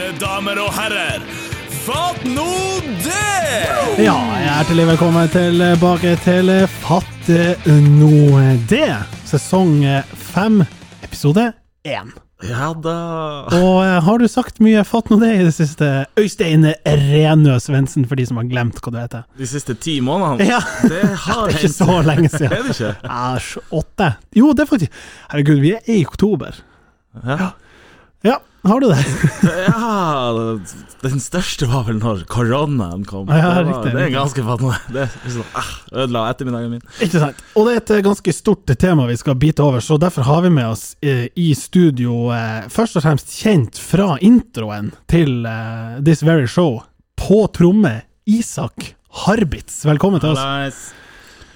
[0.00, 1.20] Mine damer og herrer,
[1.84, 2.46] fatt nå
[3.04, 3.98] det!
[4.00, 6.48] Ja, hjertelig velkommen tilbake til
[6.80, 7.28] Fatt
[7.76, 8.40] nå
[8.70, 8.94] det,
[9.28, 9.84] sesong
[10.32, 10.62] fem,
[11.04, 11.50] episode
[11.84, 12.14] én.
[12.48, 12.96] Ja da.
[13.52, 15.92] Og eh, har du sagt mye Fatt nå det i det siste?
[16.16, 19.28] Øystein Renø Svendsen, for de som har glemt hva du heter.
[19.36, 20.48] De siste ti månedene?
[20.48, 22.56] Ja, Det har det er ikke så lenge siden.
[22.56, 22.96] Er det ikke?
[23.04, 24.14] Æsj, åtte.
[24.32, 26.64] Jo, det er faktisk Herregud, vi er i oktober.
[27.20, 27.36] Ja.
[27.36, 27.56] Ja,
[28.62, 29.04] har du det?
[29.68, 30.58] ja,
[31.00, 33.30] den største var vel når koronaen kom.
[33.32, 34.76] Ja, det, var, riktig, det er ganske fattende.
[34.92, 35.70] Det sånn, ah,
[36.02, 36.82] ødela ettermiddagen min.
[37.00, 37.40] Ikke sant.
[37.56, 40.44] Og det er et eh, ganske stort tema vi skal bite over, så derfor har
[40.44, 45.96] vi med oss eh, i studio eh, først og fremst kjent fra introen til eh,
[46.04, 46.82] This Very Show,
[47.16, 48.92] på tromme, Isak
[49.24, 49.80] Harbitz.
[49.88, 50.44] Velkommen til oss.
[50.44, 50.92] Nice.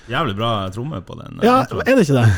[0.08, 1.36] Jævlig bra tromme på den.
[1.42, 1.84] eh, Ja, introen.
[1.84, 2.28] er det ikke det?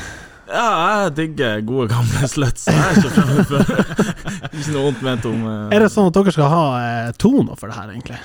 [0.47, 0.67] Ja,
[1.03, 2.67] jeg digger gode gamle sluts.
[2.71, 3.71] Jeg er ikke fremmed for
[4.57, 5.55] Ikke noe vondt ment om uh...
[5.75, 8.21] Er det sånn at dere skal ha eh, toner for det her, egentlig?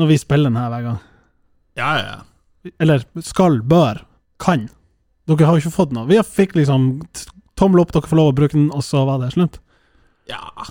[0.00, 1.00] Når vi spiller den her hver gang?
[1.76, 2.72] ja, ja, ja.
[2.78, 4.04] Eller skal, bør,
[4.40, 4.68] kan?
[5.26, 6.06] Dere har jo ikke fått noe.
[6.08, 6.92] Vi fikk liksom
[7.58, 9.58] tommel opp, dere får lov å bruke den, og så var det slutt.
[10.30, 10.68] ja.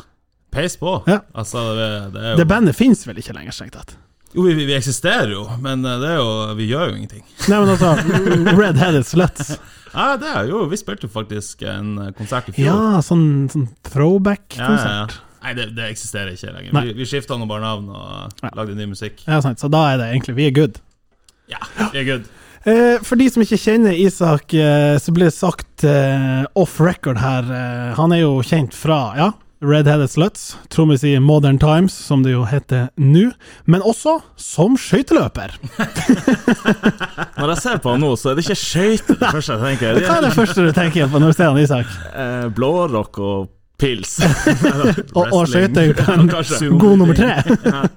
[0.52, 0.98] Peis på.
[1.08, 1.22] Ja.
[1.32, 3.94] Altså, det, det er jo Det bandet fins vel ikke lenger, strengt tatt?
[4.34, 6.30] Jo, vi, vi eksisterer jo, men eh, det er jo
[6.60, 7.24] Vi gjør jo ingenting.
[7.52, 7.96] Nei, men altså,
[8.58, 9.56] Red-Headed Sluts.
[9.92, 12.70] Ja, det er jo Vi spilte jo faktisk en eh, konsert i fjor.
[12.70, 15.18] Ja, sånn, sånn Ja, ja, throwback-konsert.
[15.18, 15.28] ja.
[15.42, 16.74] Nei, det, det eksisterer ikke lenger.
[16.78, 16.84] Nei.
[16.92, 18.52] Vi, vi skifta nå bare navn og Ja.
[18.60, 19.24] lagde ny musikk.
[19.26, 19.40] Ja.
[19.42, 19.58] sant.
[19.60, 20.78] Så da er det egentlig Vi er good.
[21.50, 21.58] Ja,
[21.92, 22.28] vi er good.
[22.62, 27.18] Eh, for de som ikke kjenner Isak, eh, så blir det sagt eh, off record
[27.18, 27.50] her
[27.98, 32.48] Han er jo kjent fra ja, Red-Headed Sluts, trommis i Modern Times, som det jo
[32.50, 33.28] heter nå,
[33.70, 35.54] men også som skøyteløper.
[37.38, 40.02] Når jeg ser på han nå, så er det ikke skøyter det første jeg tenker.
[40.02, 41.94] Hva er det første du tenker på når du ser han Isak?
[42.10, 43.52] Eh, Blårock og
[43.82, 44.18] pils.
[45.18, 46.70] Og, og skøyter kanskje.
[46.82, 47.38] god nummer tre.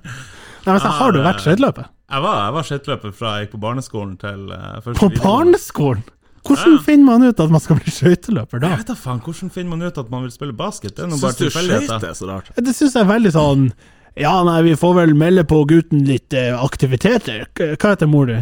[0.65, 1.89] Nei, men så har du vært skøyteløper?
[2.13, 6.05] Jeg var, jeg var skøyteløper fra jeg gikk på barneskolen til uh, På barneskolen?
[6.45, 6.83] Hvordan Ja.
[6.85, 8.69] finner man ut at man skal bli skøyteløper da?
[8.75, 10.95] Jeg vet da faen, Hvordan finner man ut at man vil spille basket?
[10.97, 12.35] Det er noe bare tilfeldigheter.
[12.37, 12.63] er?
[12.63, 13.73] Det syns jeg er veldig sånn
[14.17, 17.47] Ja, nei, vi får vel melde på gutten litt eh, aktiviteter.
[17.57, 18.37] Hva heter mor di?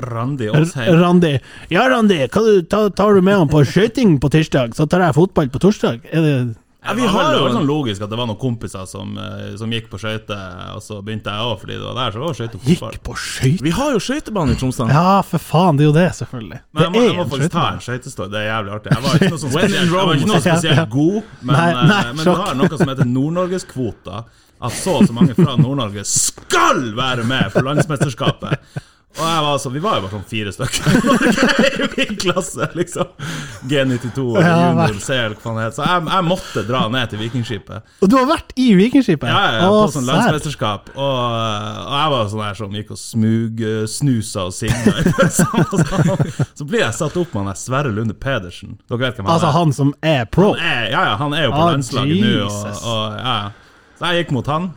[0.00, 0.64] Randi Åsheim.
[0.64, 1.00] Aasheim.
[1.00, 1.32] Randi.
[1.68, 5.16] Ja, Randi, du, ta, tar du med han på skøyting på tirsdag, så tar jeg
[5.18, 6.00] fotball på torsdag?
[6.12, 6.36] Er det
[6.80, 9.90] Ja, har har jo sånn logisk at det var noen kompiser som, eh, som gikk
[9.92, 12.14] på skøyter, og så begynte jeg òg fordi det var der.
[12.14, 12.94] Så var det fotball.
[12.96, 13.64] Gikk på skøyter?
[13.66, 14.86] Vi har jo skøytebane i Tromsø.
[14.88, 16.60] Ja, for faen, det er jo det, selvfølgelig.
[16.72, 18.32] Men jeg må, jeg må faktisk ta en skøytestory.
[18.32, 18.94] Det er jævlig artig.
[18.96, 22.04] Jeg var ikke noe, sånn spesielt, var ikke noe spesielt god, men, Nei, eh, nei,
[22.14, 24.24] men vi har noe som heter Nord-Norgeskvota.
[24.60, 28.80] At så og så mange fra Nord-Norge skal være med på landsmesterskapet.
[29.18, 30.84] Og jeg var altså, Vi var jo bare sånn fire stykker
[31.82, 33.08] i min klasse, liksom.
[33.68, 35.00] G92 og Ja, junior.
[35.02, 35.74] CL, hva det het.
[35.76, 37.90] Så jeg, jeg måtte dra ned til Vikingskipet.
[38.06, 39.26] Og du har vært i Vikingskipet?
[39.28, 40.92] Ja, ja, ja, på sånn landsmesterskap.
[40.94, 44.94] Og, og jeg var sånn der som gikk og smug, snusa og signa.
[45.40, 45.48] så,
[46.54, 48.78] så blir jeg satt opp med han der Sverre Lunde Pedersen.
[48.86, 49.56] Dere vet hvem han Altså er?
[49.58, 50.52] han som er pro?
[50.54, 52.46] Han er, ja, ja, han er jo på Ah, landslaget nå.
[52.46, 53.36] Og, og, ja.
[53.98, 54.70] Så jeg gikk mot han.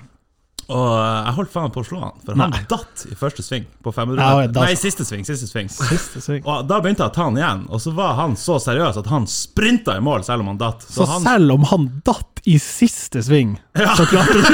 [0.72, 0.84] Og
[1.28, 4.22] jeg holdt faen på å slå han, for han datt i første sving på 500
[4.24, 4.63] Ja, meter.
[4.63, 5.25] Nei, siste sving.
[5.28, 5.69] Siste sving.
[5.69, 6.44] Siste sving.
[6.47, 9.09] Og Da begynte jeg å ta han igjen, og så var han så seriøs at
[9.12, 10.85] han sprinta i mål selv om han datt.
[10.88, 13.53] Så han, selv om han datt i siste sving,
[13.97, 14.43] så klarte du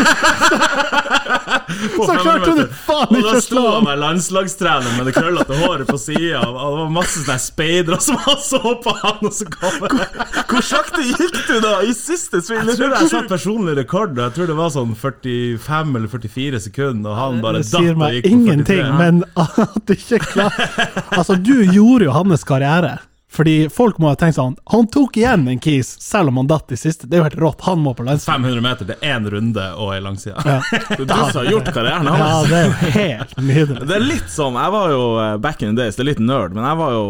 [1.70, 3.86] Så 500 klarte du faen Og ikke da å sto slå han han!
[3.88, 8.20] med landslagstrener med det krøllete håret på sida, og det var masse sånne speidere som
[8.46, 9.88] så på han, og så kom
[10.50, 12.62] Hvor sakte gikk du da i siste sving?
[12.70, 16.64] Jeg tror jeg satte personlig rekord, og jeg tror det var sånn 45 eller 44
[16.70, 18.30] sekunder, og han bare datt og gikk på 43.
[18.30, 20.90] Det sier meg ingenting, men at du ikke klarer
[21.20, 22.98] Altså, du gjorde jo hans karriere.
[23.30, 26.72] Fordi folk må ha tenkt sånn Han tok igjen en kis, selv om han datt
[26.74, 27.06] i siste.
[27.06, 27.62] Det er jo helt rått.
[27.68, 28.42] Han må på landslaget.
[28.42, 30.34] 500 meter, det er én runde og ei langside.
[30.46, 30.56] Ja.
[30.90, 33.86] Det er du som har gjort karrieren ja, det er jo helt nydelig.
[33.90, 36.24] Det er litt som Jeg var jo eh, back in the days, det er litt
[36.26, 37.06] nerd, men jeg var jo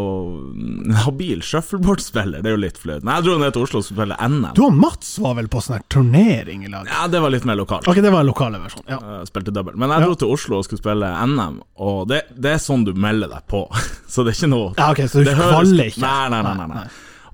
[0.90, 2.44] en habil shuffleboardspiller.
[2.44, 3.04] Det er jo litt flaut.
[3.08, 4.50] Men jeg dro ned til Oslo og skulle spille NM.
[4.60, 6.90] Du og Mats var vel på sånn her turnering i lag?
[6.92, 7.88] Ja, det var litt mer lokalt.
[7.90, 8.84] Ok, det var en lokale versjon.
[8.92, 9.00] Ja.
[9.00, 9.78] Eh, Spilte double.
[9.80, 10.10] Men jeg Ja.
[10.12, 13.48] dro til Oslo og skulle spille NM, og det, det er sånn du melder deg
[13.52, 13.64] på.
[14.10, 16.02] Så det er ikke noe ja, ok, så du Det høres- ikke?
[16.10, 16.88] Nei, nei, nei, nei.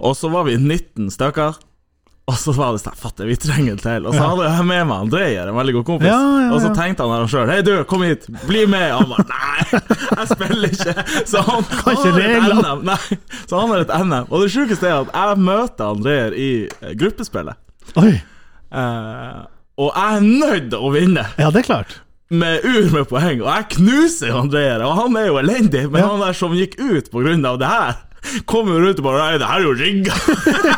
[0.05, 1.55] Og så var vi 19 stykker.
[2.25, 4.05] Og så var det sånn Fatter, vi trenger en til.
[4.09, 6.07] Og så hadde jeg med meg Andreyer, en veldig god kompis.
[6.09, 8.87] Ja, ja, Og så tenkte han arrangøren Hei, du, kom hit, bli med.
[8.95, 9.81] Han bare Nei,
[10.17, 10.95] jeg spiller ikke.
[11.29, 12.47] Så han, har et.
[12.63, 12.81] NM.
[12.89, 14.25] Nei, så han har et NM.
[14.31, 17.61] Og det sjukeste er at jeg møter Andreyer i eh, gruppespillet.
[18.01, 18.15] Oi.
[18.73, 19.37] Eh,
[19.85, 21.95] og jeg er nødt til å vinne Ja, det er klart.
[22.33, 26.07] med ur med poeng, og jeg knuser Andreer, og han er jo elendig, men Ja.
[26.09, 27.13] han der som gikk ut
[27.45, 27.99] av det her,
[28.49, 30.13] kommer rundt ut og bare Nei, det her er jo rigga.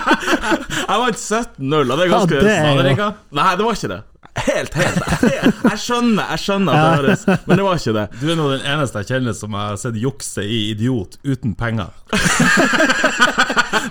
[0.89, 3.17] jeg vant 17-0, og det er ganske Ja, det er?
[3.41, 4.01] Nei, det var ikke det.
[4.37, 8.03] Helt, helt Jeg, jeg skjønner jeg skjønner at det høres Men det var ikke det.
[8.21, 11.89] Du er nå den eneste jeg kjenner som har sett jukse i Idiot uten penger.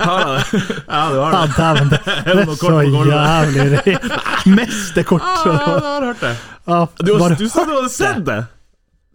[0.07, 0.61] Har jeg det?
[0.87, 1.57] Ja, du har Ja, det.
[1.57, 4.47] dæven, det, det er så jævlig rart.
[4.47, 5.23] Mesterkort.
[5.27, 6.35] Ja, ja, jeg har hørt det.
[6.67, 7.13] Ja, Du,
[7.43, 8.39] du sa du hadde sett det?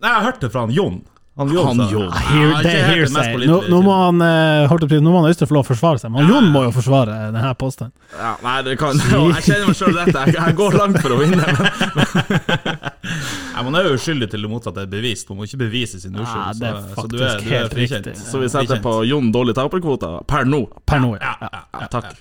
[0.02, 1.00] Nei, jeg har hørt det fra han Jon.
[1.42, 2.08] Han Jon, Han Jon.
[2.30, 3.36] Hear, det er hearsay.
[3.50, 5.70] Nå, nå må han eh, holdt opp til- Nå må han Øystein få lov å
[5.72, 7.96] forsvare seg, men Jon må jo forsvare denne påstanden.
[8.16, 10.26] Ja, nei, det kan Jeg kjenner meg sjøl dette.
[10.30, 11.42] Jeg, jeg går langt for å vinne.
[11.42, 12.62] Men
[13.56, 15.28] Nei, Man er jo uskyldig til det motsatte er bevist.
[15.30, 16.62] Man må ikke bevise sin Ja, uskyld.
[16.62, 18.08] det er så, så du er, du er frikjent.
[18.12, 18.16] riktig.
[18.32, 20.64] Så vi setter på Jon dårlig taperkvote per nå.
[20.88, 21.34] Per nå, ja.
[21.42, 22.14] Ja, ja, ja, Ja, takk.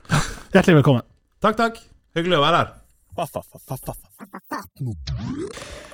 [0.56, 1.06] Hjertelig velkommen.
[1.44, 1.81] Takk, takk.
[2.17, 2.72] Hyggelig å være her.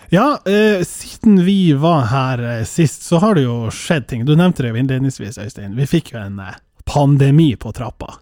[0.09, 4.25] Ja, eh, siden vi var her eh, sist, så har det jo skjedd ting.
[4.27, 5.75] Du nevnte det jo innledningsvis, Øystein.
[5.77, 8.15] Vi fikk jo en eh, pandemi på trappa.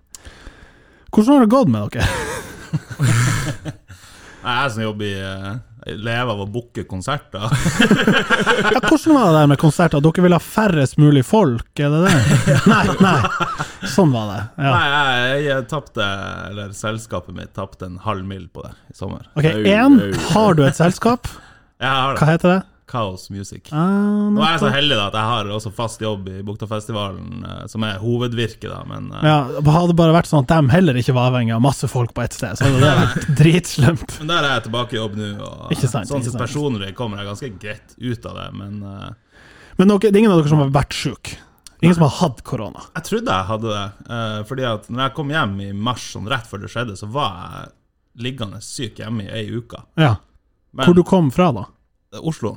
[1.12, 2.08] Hvordan har det gått med dere?
[4.44, 5.54] Nei, Jeg som jobber i eh,
[5.84, 7.44] jeg lever av å booke konserter.
[8.74, 10.00] Ja, hvordan var det der med konserter?
[10.02, 12.14] Dere ville ha færrest mulig folk, er det det?
[12.72, 13.88] Nei, nei.
[13.92, 14.38] Sånn var det.
[14.64, 14.70] Ja.
[14.72, 16.06] Nei, jeg, jeg tapte
[16.48, 19.28] Eller selskapet mitt tapte en halv mil på det i sommer.
[19.36, 20.00] Ok, én.
[20.32, 21.28] Har du et selskap?
[21.82, 22.22] Jeg har det.
[22.22, 22.60] Hva heter det?
[22.94, 23.68] Chaos Music.
[23.74, 27.40] Ah, Nå er jeg så heldig da at jeg har også fast jobb i Buktafestivalen,
[27.42, 30.70] eh, som er hovedvirket, da, men eh, ja, Hadde det bare vært sånn at de
[30.76, 34.14] heller ikke var avhengig av masse folk på ett sted, så hadde det vært dritslemt.
[34.22, 37.18] Men der er jeg tilbake i jobb nå, og Ikke sant, sånn sett personlig kommer
[37.20, 38.46] jeg ganske greit ut av det.
[38.62, 39.40] Men eh,
[39.82, 41.40] Men dere, det er ingen av dere som har vært sjuke?
[41.82, 42.80] Ingen som har hatt korona?
[42.94, 43.86] jeg trodde jeg hadde det.
[44.16, 47.08] eh, fordi at når jeg kom hjem i mars, sånn rett før det skjedde, så
[47.12, 47.74] var jeg
[48.28, 49.82] liggende syk hjemme i ei uke.
[50.00, 50.14] Ja.
[50.72, 51.64] Men Hvor du kom fra, da?
[52.22, 52.54] Oslo.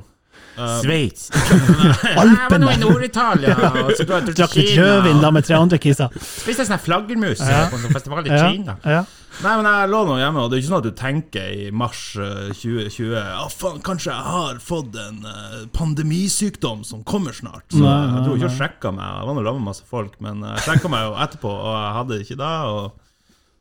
[0.58, 1.30] Eh, Sveits.
[2.18, 2.78] Alpene!
[2.82, 3.54] Nord-Italia.
[3.58, 4.26] i Nord-Italia.
[4.26, 6.10] jeg Drakk litt rødvin da med tre andre kiser.
[6.18, 7.68] Spiste sånn flaggermus Ja.
[7.70, 8.78] på en sånn festival i Ja, Kina.
[8.86, 9.04] ja.
[9.38, 11.68] Nei, men jeg lå nå hjemme, og det er ikke sånn at du tenker i
[11.70, 17.68] mars eh, 2020 Å, faen, kanskje jeg har fått en eh, pandemisykdom som kommer snart.
[17.70, 19.06] Så jeg dro ikke og sjekka meg.
[19.06, 21.94] Jeg var nå sammen med masse folk, men jeg sjekka meg jo etterpå, og jeg
[22.00, 22.54] hadde det ikke da.
[22.74, 23.07] Og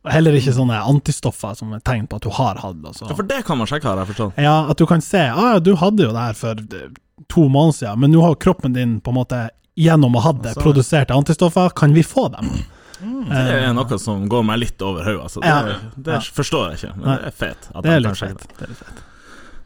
[0.07, 2.93] Og Heller ikke sånne antistoffer som er tegn på at du har hatt det.
[3.03, 4.39] Ja, for det kan man sjekke, har jeg forstått.
[4.41, 6.87] Ja, at du kan se ah, ja, du hadde jo det her for eh,
[7.27, 9.41] to måneder siden, men nå har kroppen din på en måte
[9.77, 11.69] gjennom å ha det Altså- produsert antistoffer.
[11.77, 12.49] Kan vi få dem?
[12.97, 15.21] Det er noe som går meg litt over hodet.
[15.27, 15.41] Altså.
[15.43, 15.79] Det, Ja.
[15.97, 16.19] det Ja.
[16.33, 17.17] forstår jeg ikke, men Nei.
[17.17, 17.67] det er fet.
[17.83, 18.47] Det er litt fett.
[18.57, 19.03] Det er litt fett.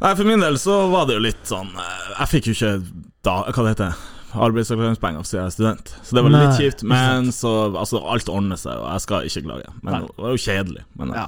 [0.01, 2.71] Nei, For min del så var det jo litt sånn eh, Jeg fikk jo ikke
[3.23, 3.93] da, hva det heter
[4.33, 6.83] arbeidsavklaringspenger siden jeg er student, så det var Nei, litt kjipt.
[6.87, 9.73] Men så altså, alt ordner seg, og jeg skal ikke klage.
[9.81, 10.01] Men Nei.
[10.07, 10.83] det var jo kjedelig.
[10.99, 11.27] Men, Ja.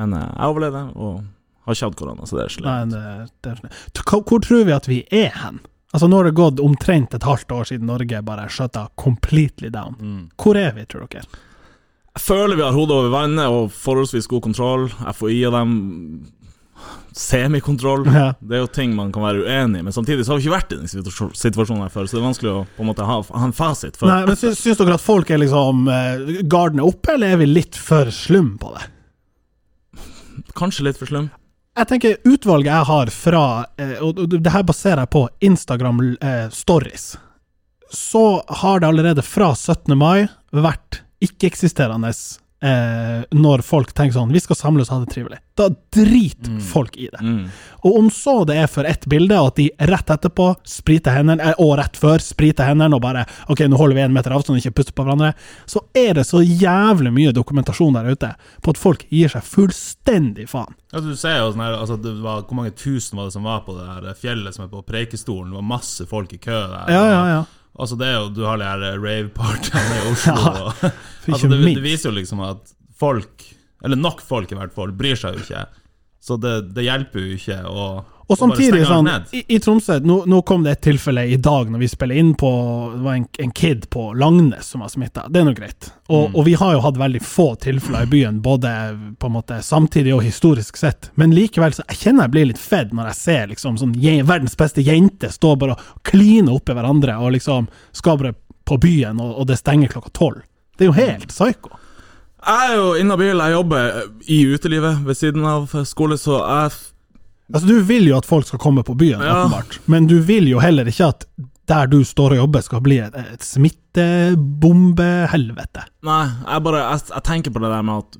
[0.00, 1.22] men eh, jeg overlevde, og
[1.64, 2.90] har ikke hatt korona, så det er Nei, slett.
[2.90, 4.04] det, det sånn.
[4.04, 5.60] Hvor, hvor tror vi at vi er hen?
[5.94, 9.94] Altså Nå har det gått omtrent et halvt år siden Norge bare shutta completely down.
[10.00, 10.22] mm.
[10.42, 11.22] Hvor er vi, tror dere?
[12.14, 14.88] Jeg føler vi har hodet over vannet og forholdsvis god kontroll.
[15.14, 15.70] FHI og dem
[17.14, 18.06] semikontroll.
[18.10, 18.32] Ja.
[18.40, 20.56] Det er jo ting man kan være uenig i, men samtidig så har vi ikke
[20.56, 23.20] vært i den situasjonen her før, så det er vanskelig å på en måte ha,
[23.22, 23.98] ha en fasit.
[24.00, 27.36] For Nei, men syns, syns dere at folk er liksom eh, Garden er oppe, eller
[27.36, 28.90] er vi litt for slum på det?
[30.58, 31.30] Kanskje litt for slum.
[31.74, 33.44] Jeg tenker utvalget jeg har fra
[33.82, 37.14] eh, Og det her baserer jeg på Instagram eh, stories.
[37.90, 39.94] Så har det allerede fra 17.
[39.98, 42.10] mai vært ikke-eksisterende
[42.64, 45.38] eh, når folk tenker sånn Vi skal samles og ha det trivelig.
[45.54, 47.20] Da driter folk i det.
[47.22, 47.44] Mm.
[47.86, 51.52] Og om så det er for ett bilde, og at de rett etterpå spriter hendene,
[51.52, 54.56] eh, og rett før spriter hendene og bare Ok, nå holder vi en meter avstand
[54.56, 55.34] og ikke puster på hverandre,
[55.70, 58.32] så er det så jævlig mye dokumentasjon der ute
[58.64, 60.74] på at folk gir seg fullstendig faen.
[60.94, 63.46] Ja, du ser jo sånn her, altså, det var, Hvor mange tusen var det som
[63.46, 65.52] var på det her fjellet som er på Preikestolen?
[65.52, 66.90] Det var masse folk i kø der.
[66.90, 67.44] Ja, ja, ja.
[67.74, 70.70] Altså det er jo, Du har de her rave-partyene i Oslo.
[70.84, 70.92] Ja,
[71.32, 73.42] altså det, det viser jo liksom at folk,
[73.84, 75.66] eller nok folk i hvert fall, bryr seg jo ikke.
[76.24, 77.82] Så det, det hjelper jo ikke å
[78.32, 81.82] Og samtidig sånn, i, i Tromsø nå, nå kom det et tilfelle i dag når
[81.82, 82.48] vi spiller inn på
[82.94, 85.26] Det var en, en kid på Langnes som var smitta.
[85.28, 85.90] Det er nå greit.
[86.08, 86.38] Og, Mm.
[86.40, 88.72] og vi har jo hatt veldig få tilfeller i byen, både
[89.20, 91.10] på en måte samtidig og historisk sett.
[91.20, 94.22] Men likevel så jeg kjenner jeg blir litt fedd når jeg ser liksom sånn je-
[94.24, 98.32] verdens beste jente stå bare og kline oppi hverandre og liksom skal bare
[98.64, 100.40] på byen, og, og det stenger klokka tolv.
[100.78, 101.70] Det er jo helt psyko.
[102.44, 106.70] Jeg er jo inhabil, jeg jobber i utelivet ved siden av skole, så jeg
[107.54, 109.44] Altså, du vil jo at folk skal komme på byen, Ja.
[109.44, 111.26] åpenbart, men du vil jo heller ikke at
[111.68, 115.82] der du står og jobber, skal bli et, et smittebombehelvete.
[116.08, 118.18] Nei, jeg bare jeg, jeg tenker på det der med at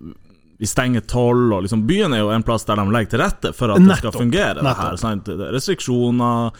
[0.60, 3.50] vi stenger tolv, og liksom Byen er jo en plass der de legger til rette
[3.56, 4.54] for at det skal fungere.
[4.62, 5.28] det her, sant?
[5.28, 6.52] Er Restriksjoner,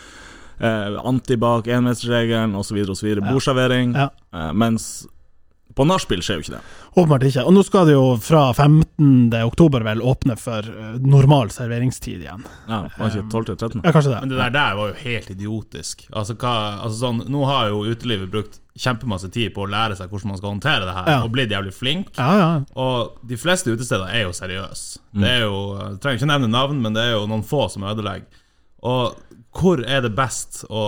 [0.58, 3.08] eh, antibac, enmetersregelen osv., osv.
[3.28, 3.94] Bordservering.
[3.94, 4.08] Ja.
[4.34, 5.06] Eh, mens
[5.75, 6.62] På nachspiel skjer jo ikke det.
[6.95, 7.43] Åpenbart ikke.
[7.49, 9.33] Og nå skal det jo fra 15.
[9.43, 12.45] oktober vel åpne for eh, normal serveringstid igjen.
[12.71, 13.81] Ja, var ikke 12 til 13?
[13.83, 14.21] Ja, kanskje det.
[14.23, 16.04] Men det der, der var jo helt idiotisk.
[16.14, 16.52] Altså, hva,
[16.85, 20.38] altså sånn, Nå har jo utelivet brukt kjempemasse tid på å lære seg hvordan man
[20.40, 21.19] skal håndtere det her, Ja.
[21.26, 22.14] og blitt jævlig flink.
[22.19, 22.49] Ja, ja.
[22.78, 24.99] Og de fleste utesteder er jo seriøse.
[25.14, 27.83] Det er jo, Jeg trenger ikke nevne navn, men det er jo noen få som
[27.87, 28.26] ødelegger.
[28.83, 29.14] Og
[29.54, 30.82] hvor er det best å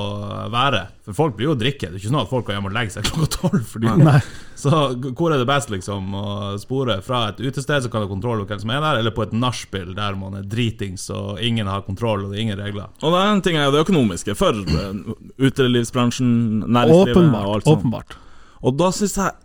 [0.51, 0.83] være?
[1.07, 1.87] For folk blir jo drikke.
[1.87, 4.17] Det er ikke sånn at folk går hjem og legger seg klokka tolv.
[4.59, 4.73] Så
[5.19, 6.27] hvor er det best liksom å
[6.59, 6.99] spore?
[7.07, 9.37] Fra et utested som kan ha kontroll over hvem som er der, eller på et
[9.37, 12.91] nachspiel der man er dritings og ingen har kontroll og det er ingen regler?
[13.03, 15.01] Og det er en ting er det økonomiske for eh,
[15.47, 16.35] utelivsbransjen,
[16.67, 17.85] næringslivet og alt sånt.
[17.85, 18.19] Åpenbart.
[18.67, 19.37] Og da syns jeg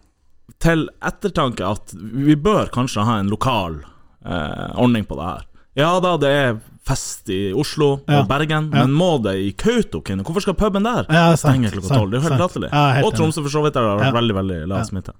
[0.62, 3.84] til ettertanke at vi bør kanskje ha en lokal
[4.26, 5.48] eh, ordning på det her.
[5.78, 6.56] Ja da, det er
[6.92, 8.84] fest i Oslo og Bergen, Ja.
[8.86, 10.24] men må det i Kautokeino?
[10.28, 12.12] Hvorfor skal puben der Ja, stenge klokka tolv?
[12.12, 12.70] Det er jo helt latterlig.
[12.72, 14.20] Ja, og Tromsø, for så vidt, der det har vært Ja.
[14.20, 14.84] veldig veldig lav Ja.
[14.92, 15.14] smitte.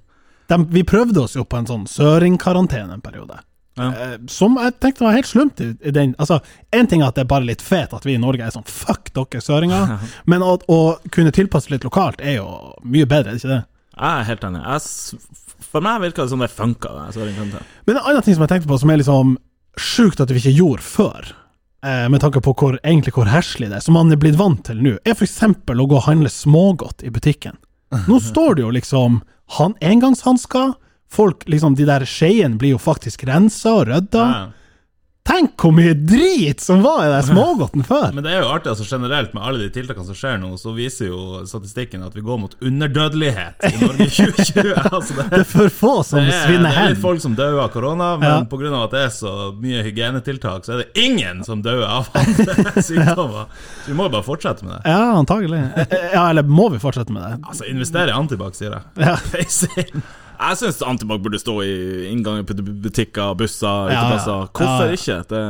[0.52, 3.40] De, vi prøvde oss jo på en sånn søringkarantene en periode.
[3.78, 3.86] Ja.
[3.96, 5.62] Eh, Som jeg tenkte var helt slumt.
[5.62, 6.42] i, i den Altså,
[6.74, 8.68] En ting er at det er bare litt fet at vi i Norge er sånn
[8.68, 9.98] fuck dere søringer,
[10.28, 13.66] men å, å kunne tilpasse litt lokalt er jo mye bedre, er det ikke det?
[14.02, 14.62] Jeg er helt enig.
[15.72, 16.90] For meg virker det som det funka.
[17.88, 19.38] Men en annen ting som jeg tenkte på, som er liksom
[19.80, 21.32] sjukt at vi ikke gjorde før,
[21.86, 24.64] eh, med tanke på hvor, egentlig hvor herselig det er, som man er blitt vant
[24.68, 25.42] til nå, er f.eks.
[25.46, 27.60] å gå og handle smågodt i butikken.
[28.08, 29.22] Nå står det jo liksom
[29.58, 30.76] han, engangshansker,
[31.12, 34.26] folk liksom, de der skeiene blir jo faktisk rensa og rydda.
[34.32, 34.42] Ja.
[35.22, 38.08] Tenk hvor mye drit som var i den smågodten før!
[38.16, 40.74] Men det er jo artig, altså generelt med alle de tiltakene som skjer nå, så
[40.74, 44.72] viser jo statistikken at vi går mot underdødelighet i Norge i 2020.
[44.98, 47.36] altså det, Det er for få som det, er, svinner det er litt folk som
[47.38, 48.40] dør av korona, men Ja.
[48.42, 52.82] av at det er så mye hygienetiltak, så er det ingen som dør av andre
[52.82, 53.46] sykdommer.
[53.84, 54.82] Så vi må jo bare fortsette med det.
[54.90, 55.62] Ja, antagelig.
[55.76, 57.38] Eh, eh, Ja, eller må vi fortsette med det?
[57.46, 59.06] Altså, investere i antibac, sier jeg.
[59.06, 59.16] Ja.
[60.42, 61.74] Jeg syns Antibac burde stå i
[62.12, 64.02] innganger på butikker, busser, Ja, ja.
[64.02, 64.48] uteplasser.
[64.58, 65.20] Hvorfor ikke?
[65.30, 65.44] Det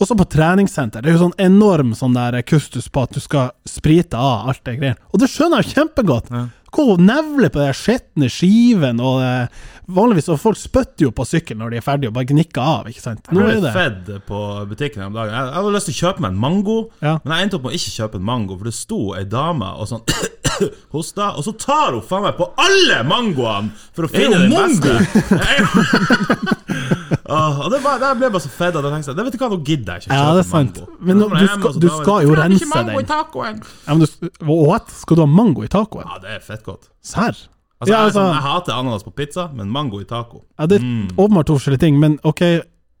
[0.00, 1.02] Også på treningssenter.
[1.04, 4.62] Det er jo sånn enorm sånn der kustus på at du skal sprite av alt
[4.64, 4.96] det greiene.
[5.12, 6.30] Og det skjønner jeg kjempegodt.
[6.32, 6.46] Ja.
[6.70, 9.48] Hvor nevler på den skitne skiven og eh,
[9.90, 12.86] Vanligvis og folk spytter jo på sykkelen når de er ferdige og bare gnikker av,
[12.86, 13.26] ikke sant.
[13.34, 15.34] Nå Jeg ble fedd på butikken om dagen.
[15.34, 17.16] Jeg jeg hadde lyst til å kjøpe meg en mango, Ja.
[17.24, 19.66] men jeg endte opp med å ikke kjøpe en mango, for det sto ei dame
[19.74, 20.04] og sånn
[20.96, 24.92] hosta, og så tar hun faen meg på alle mangoene for å finne den beste.
[27.30, 29.48] Og det var, jeg ble bare så fedd at jeg tenkte sånn, vet du hva,
[29.52, 30.80] nå gidder jeg ikke Ja, det er sant.
[30.80, 30.96] mango.
[31.06, 33.62] Men nå, du, jeg skal, du skal jo rense den.
[33.86, 34.90] Ja, men du, what?
[35.02, 36.06] Skal du ha mango i tacoen?
[36.10, 36.88] Ja, det er fett godt.
[37.06, 37.36] Serr?
[37.80, 40.42] Altså, Ja, jeg, altså- sånn, jeg hater ananas på pizza, men mango i taco.
[40.58, 41.08] Ja, det er Mm.
[41.16, 42.42] åpenbart to forskjellige ting, men ok.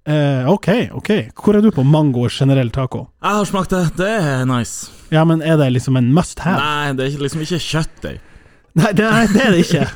[0.08, 1.10] Eh, ok, ok.
[1.36, 3.06] Hvor er du på mango og generell taco?
[3.22, 3.82] Jeg har smakt det.
[4.00, 4.88] Det er nice.
[5.12, 6.56] Ja, men er det liksom en must have?
[6.60, 8.20] Nei, det er liksom ikke kjøttdeig.
[8.80, 9.88] Nei, det er det, er det ikke.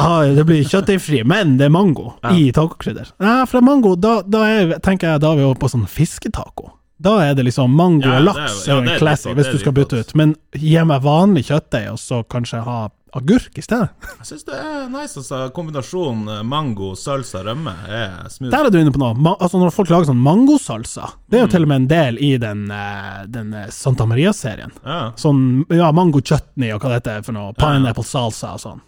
[0.00, 3.10] Ah, det blir kjøttdeigfri, men det er mango i tacokrydder.
[3.20, 6.70] Nei, for mango, da, da er, tenker jeg da er vi over på sånn fisketaco.
[7.04, 9.34] Da er det liksom mango Ja, og er- laks ja, er det er en classic
[9.36, 10.14] hvis du skal bytte ut.
[10.16, 12.78] Men gi meg vanlig kjøttdeig, og så kanskje ha
[13.18, 13.88] agurk i stedet.
[14.18, 15.18] Jeg syns det er nice.
[15.20, 18.50] Altså, kombinasjonen mango, salsa, rømme er smooth.
[18.54, 19.14] Der er du inne på noe.
[19.14, 22.18] Ma altså Når folk lager sånn mangosalsa, det er jo til og med en del
[22.24, 24.74] i den, eh, den eh, Santa Maria-serien.
[24.84, 24.98] Ja.
[25.20, 27.54] Sånn ja, mango chutney og hva det heter for noe.
[27.58, 28.82] Pineapple salsa og sånn.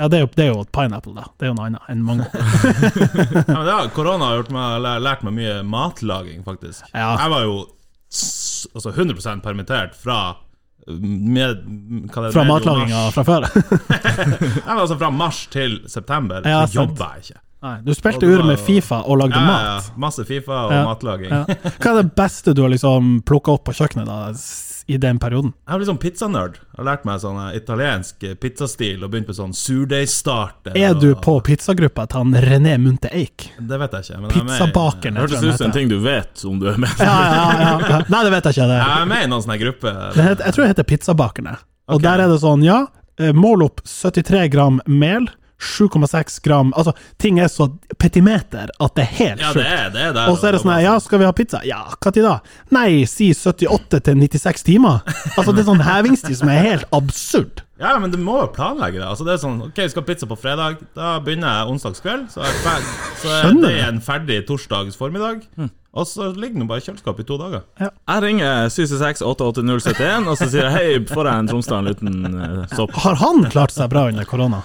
[0.00, 1.26] Ja, det er, jo, det er jo pineapple, da.
[1.36, 2.28] Det er jo noe annet enn mango.
[2.32, 6.86] Ja, men det har, korona har gjort meg, lært meg mye matlaging, faktisk.
[6.94, 7.10] Ja.
[7.20, 7.58] Jeg var jo
[8.72, 10.18] altså 100% permittert fra
[10.88, 11.62] med,
[12.34, 13.46] Fra matlaginga fra før.
[14.66, 17.40] Nei, altså fra mars til september, Ja, så jobba jeg ikke.
[17.62, 19.66] Nei, du spilte ur med Fifa og lagde Ja, mat.
[19.68, 19.94] ja.
[20.02, 21.30] Masse Fifa og matlaging.
[21.30, 24.32] Hva er det beste du har liksom plukka opp på kjøkkenet da,
[24.86, 25.52] i den perioden?
[25.66, 26.56] Jeg blitt sånn pizzanerd.
[26.60, 30.72] Jeg har lært meg sånn eh, italiensk pizzastil og begynt med sånn surdeigstart.
[30.78, 33.48] Er du på pizzagruppa til han René Munthe Eik?
[33.58, 34.22] Det vet jeg ikke.
[34.22, 36.96] Men er med Det hørtes ut som en ting du vet om du er med.
[37.02, 38.00] Ja, ja, ja, ja.
[38.08, 38.70] Nei, det vet jeg ikke.
[38.72, 38.80] Det.
[38.80, 40.00] Jeg er med i noen sånne grupper.
[40.18, 41.54] Jeg tror det heter Pizzabakerne.
[41.92, 42.84] Og der er det sånn, ja,
[43.20, 45.28] eh, mål opp 73 gram mel,
[45.62, 46.92] 7,6 gram Altså,
[47.22, 47.68] ting er så
[48.02, 49.72] petimeter at det er helt Ja, det sjukt.
[49.72, 50.26] er det.
[50.28, 51.62] Og så er det sånn her, ja, skal vi ha pizza?
[51.66, 52.36] Ja, når da?
[52.74, 55.02] Nei, si 78 til 96 timer.
[55.36, 57.62] Altså, det er sånn hevingstid som er helt absurd.
[57.82, 59.06] Ja, men du må jo planlegge det.
[59.08, 60.82] Altså det er sånn, ok, vi skal ha pizza på fredag.
[60.94, 62.28] Da begynner jeg onsdagskveld.
[62.30, 62.90] Så er, ferd,
[63.22, 65.42] så er det en ferdig torsdags formiddag.
[65.92, 67.64] Og så ligger den bare i kjøleskapet i to dager.
[67.82, 72.94] Jeg ringer 766-88071 og så sier jeg hei, får jeg en Tromsdalen uten eh, sopp?
[73.04, 74.62] Har han klart seg bra under korona?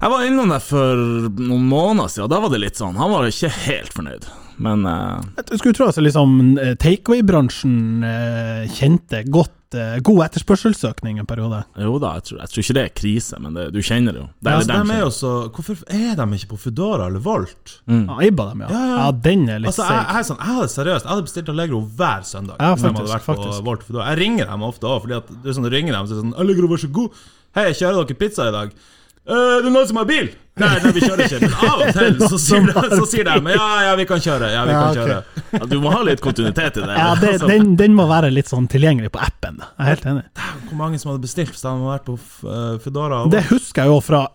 [0.00, 1.04] Jeg var innom der for
[1.38, 4.26] noen måneder siden, og da var det litt sånn Han var ikke helt fornøyd.
[4.62, 5.18] Men uh,
[5.50, 11.64] Jeg skulle tro at liksom eh, takeaway-bransjen uh, kjente godt uh, god etterspørselsøkning en periode.
[11.80, 14.22] Jo da, jeg tror, jeg tror ikke det er krise, men det, du kjenner det
[14.22, 14.28] jo.
[14.38, 16.60] Det Ja, er altså, det de de er jo så Hvorfor er de ikke på
[16.68, 17.76] Foodora eller Volt?
[17.90, 18.70] Ja, Ibba dem, ja.
[18.70, 18.96] Ja, ja.
[19.02, 21.82] Ja, den er litt Altså, jeg, jeg, sånn, jeg hadde seriøst Jeg hadde bestilt Allegro
[21.98, 22.58] hver søndag.
[22.60, 23.96] Ja, faktisk, de hadde faktisk, vært på.
[23.96, 26.70] Volt Jeg ringer dem ofte òg, er sånn, ringer dem og så er sånn 'Allegro,
[26.70, 27.24] vær så god.
[27.58, 28.76] Hei, kjører dere pizza i dag?'
[29.24, 30.26] «Øh, det er noen som har bil?
[30.60, 31.38] Nei, nei, vi kjører ikke.
[31.42, 34.50] Men av og til så sier, de, så sier de ja, ja, vi kan kjøre.
[34.52, 34.98] Ja, vi Ja, kan ok.
[35.00, 35.46] kjøre.
[35.56, 36.98] Ja, du må ha litt kontinuitet i det.
[36.98, 39.58] Ja, det, Altså, den, den må være litt sånn tilgjengelig på appen.
[39.64, 40.22] Jeg er helt enig.
[40.68, 43.24] Hvor mange som hadde bestilt hvis de hadde vært på uh, Foodora?
[43.32, 44.26] Det husker jeg jo fra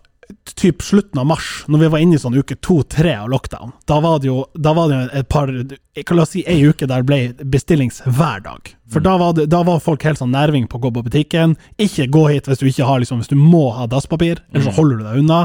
[0.56, 3.72] typ slutten av mars, når vi var inne i sånn uke to-tre av lockdown.
[3.90, 7.08] Da var det jo var det et par La oss si ei uke der det
[7.10, 8.72] ble bestillings hver dag.
[8.92, 11.56] For da, var det, da var folk helt sånn nerving på å gå på butikken.
[11.82, 14.74] Ikke gå hit hvis du ikke har liksom, hvis du må ha dasspapir, eller så
[14.78, 15.42] holder du deg unna.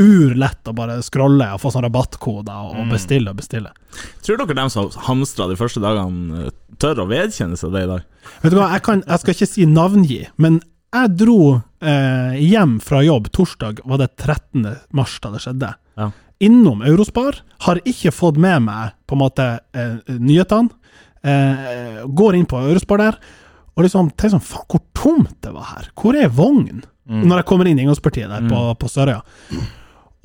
[0.00, 3.72] Urlett å bare scrolle og få sånne rabattkoder og bestille og bestille.
[4.26, 6.50] Tror dere dem som hamstra de første dagene,
[6.82, 8.06] tør å vedkjenne seg det i dag?
[8.42, 10.60] Vet du hva, jeg, kan, jeg skal ikke si navngi, men
[10.94, 11.40] jeg dro
[11.82, 14.66] eh, hjem fra jobb torsdag, var det 13.
[14.96, 15.72] mars da det skjedde.
[15.98, 16.10] Ja.
[16.48, 20.70] Innom Eurospar, har ikke fått med meg på en måte eh, nyhetene.
[21.26, 23.18] Eh, går inn på Eurospar der,
[23.74, 25.90] og liksom tenker sånn Faen, hvor tomt det var her!
[25.98, 26.84] Hvor er vogn?
[27.08, 29.22] Når jeg kommer inn i inngangspartiet der på, på Sørøya.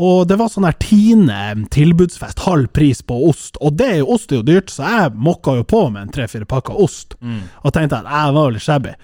[0.02, 3.60] Og det var sånn her Tine tilbudsfest, halv pris på ost.
[3.62, 6.14] Og det er jo, ost er jo dyrt, så jeg mokka jo på med en
[6.16, 7.14] tre-fire pakker ost.
[7.62, 8.96] Og tenkte at jeg var litt shabby.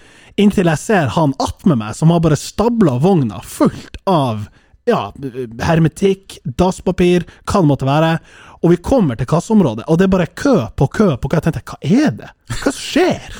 [0.41, 4.47] Inntil jeg ser han attmed meg, som har bare stabla vogna fullt av
[4.89, 5.11] ja,
[5.61, 8.15] hermetikk, dasspapir, hva det måtte være.
[8.63, 11.37] Og vi kommer til kasseområdet, og det er bare kø på kø på kø.
[11.37, 12.31] Jeg tenkte, hva er det?
[12.63, 13.39] Hva skjer?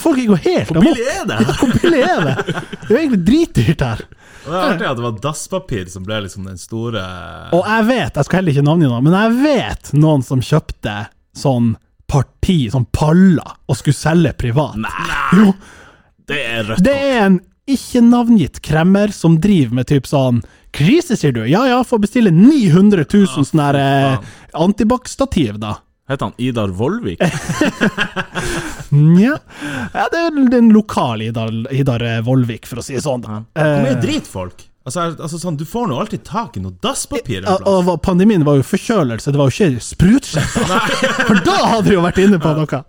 [0.00, 1.36] Folk går helt Hvor billig er det?
[1.44, 2.34] Ja, hvor billig er det?
[2.46, 4.02] Det er jo egentlig dritdyrt her.
[4.46, 7.02] Og det hørte at det var dasspapir som ble liksom den store
[7.56, 10.94] Og jeg vet, jeg skal heller ikke navngi noen, men jeg vet noen som kjøpte
[11.36, 11.74] sånn
[12.10, 14.74] parti, sånn paller, og skulle selge privat.
[14.80, 15.52] Nei, Jo,
[16.30, 16.82] det er rødt.
[16.86, 17.38] det er en
[17.70, 20.40] ikke navngitt kremmer som driver med typ sånn
[20.74, 21.40] Krise, sier du?
[21.50, 25.72] Ja ja, får bestille 900 000 sånne her eh, antibac-stativ, da.
[26.10, 27.20] Heter han Idar Vollvik?
[28.90, 29.36] Nja.
[29.94, 33.22] Ja, det er den lokale Idar, Idar Vollvik, for å si det sånn.
[33.24, 33.40] da.
[33.54, 34.66] Hvor mye dritfolk?
[34.88, 38.62] Altså, altså sånn, Du får nå alltid tak i noe dasspapir og- pandemien var jo
[38.66, 40.54] forkjølelse, det var jo ikke sprutskjett.
[41.28, 42.80] For da hadde du jo vært inne på noe.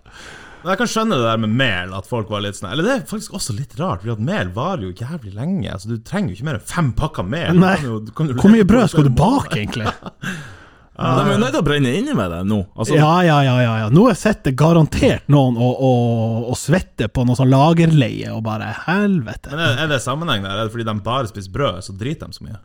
[0.62, 3.00] Jeg kan skjønne det der med mel, at folk var litt sånn Eller det er
[3.10, 5.66] faktisk også litt rart, at mel varer jo jævlig lenge.
[5.74, 7.54] Altså Du trenger jo ikke mer enn fem pakker mel.
[7.58, 7.76] Nei.
[7.76, 9.92] Du kan jo- du kan jo Hvor mye brød skal du bake, egentlig?
[10.92, 12.58] De er nødt til å brenne inni med det nå.
[12.76, 13.54] Altså, Ja, ja, ja.
[13.64, 13.86] ja, ja.
[13.92, 19.50] Nå sitter garantert noen og, og, og svetter på noe sånn lagerleie og bare helvete.
[19.54, 20.58] Men er, er det sammenheng der?
[20.60, 22.60] Er det fordi de bare spiser brød, så driter de så mye?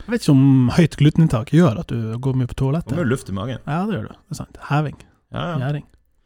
[0.00, 2.96] Jeg vet ikke om høyt gluteninntak gjør at du går mye på Det toalettet.
[2.96, 3.60] må jo luft i magen.
[3.68, 4.14] Ja, det gjør du.
[4.18, 4.60] Det er sant.
[4.72, 4.98] Heving.
[5.30, 5.56] Ja, ja.
[5.62, 5.84] Gjæring.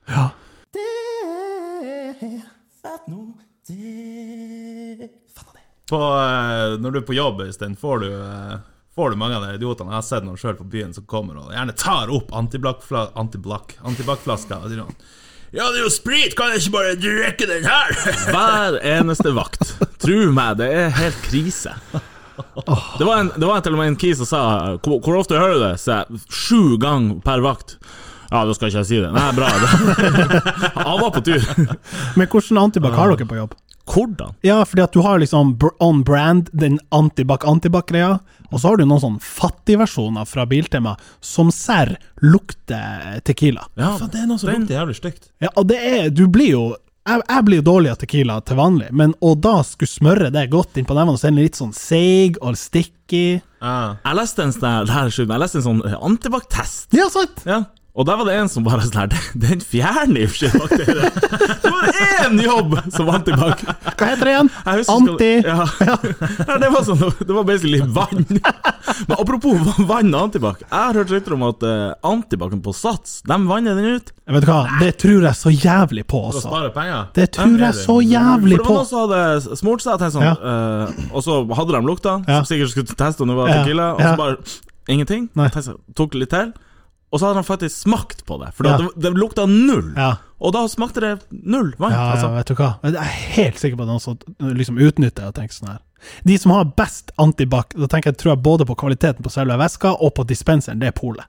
[0.09, 0.24] Ja.
[0.72, 2.40] Det er
[2.80, 3.18] Faen
[5.44, 5.64] av det.
[5.90, 8.54] På, eh, når du er på jobb, Øystein, får du eh,
[8.94, 11.40] Får du mange av de idiotene Jeg har sett noen sjøl på byen som kommer
[11.40, 14.96] og gjerne tar opp antibac-flaska antibac, antibac-flaska og sier sånn
[15.54, 17.94] Ja, det er jo sprit, kan jeg ikke bare drikke den her?
[18.35, 19.76] Hver eneste vakt.
[20.02, 21.74] Tro meg, det er helt krise.
[22.35, 24.40] Det var, en, det var til og med en kis som sa
[24.83, 25.76] Hvor, hvor ofte hører du det?
[25.78, 27.76] Så Sju ganger per vakt.
[28.33, 29.12] Ja, da skal ikke jeg si det.
[29.14, 29.46] Nei, bra.
[30.88, 31.44] Han var på tur.
[32.18, 33.54] Men hvordan antibac har dere på jobb?
[33.87, 34.35] Hvordan?
[34.42, 38.18] Ja, fordi at du har liksom on brand, den antibac-antibac-greia,
[38.51, 43.66] og så har du noen sånn fattigversjoner fra Biltema som serr lukter Tequila.
[43.77, 45.29] Ja, Fan, det er noe som den- lukter jævlig stygt.
[45.40, 48.90] Ja, og det er Du blir jo jeg, jeg blir dårlig av Tequila til vanlig,
[48.90, 52.38] men å da skulle smøre det godt inn på nevene og er litt sånn seig
[52.40, 53.97] og sticky Ja.
[54.05, 56.88] Jeg leste en sånn jeg leste en sånn antibac-test.
[56.97, 57.44] Ja, sant!
[57.44, 57.64] Ja.
[57.94, 61.12] Og der var det en som bare sånn her "Det- Den fjerner jo ikke bakterier.
[61.62, 61.85] Det var
[62.24, 63.61] én jobb som antibac.
[63.94, 64.50] Hva heter det igjen?
[64.66, 65.28] Anti...
[65.46, 65.66] Ja.
[66.48, 68.26] ja, det var sånn Det var basically vann.
[69.07, 69.54] Men apropos
[69.87, 70.64] vann og antibac.
[70.64, 74.11] Jeg har hørt rykter om at uh, antibacen på Sats, de vanner den ut.
[74.26, 77.07] Vet du hva, det tror jeg så jævlig på For å spare penger?
[77.14, 78.74] Det tror jeg så jævlig For det på.
[78.74, 80.35] var noen som hadde smurt seg, sånn, ja.
[80.35, 84.02] uh, og så hadde de lukta, som sikkert skulle teste om det var tequila, og
[84.02, 84.37] så bare
[84.90, 85.28] ingenting.
[85.38, 85.48] Nei.
[85.54, 86.50] Sånn, tok litt til,
[87.14, 88.77] og så hadde han faktisk smakt på det, for Ja.
[88.81, 89.92] det, det lukta null.
[89.94, 91.92] Ja, Og da smakte det null vann.
[91.94, 92.33] ja, ja, altså.
[92.35, 92.72] vet du hva.
[92.83, 94.18] Jeg er helt sikker på at noen som
[94.59, 95.79] liksom utnytter og tenker sånn her.
[96.27, 99.57] De som har best antibac, da tenker jeg, tror jeg både på kvaliteten på selve
[99.57, 101.24] væska og på dispenseren, det er polet.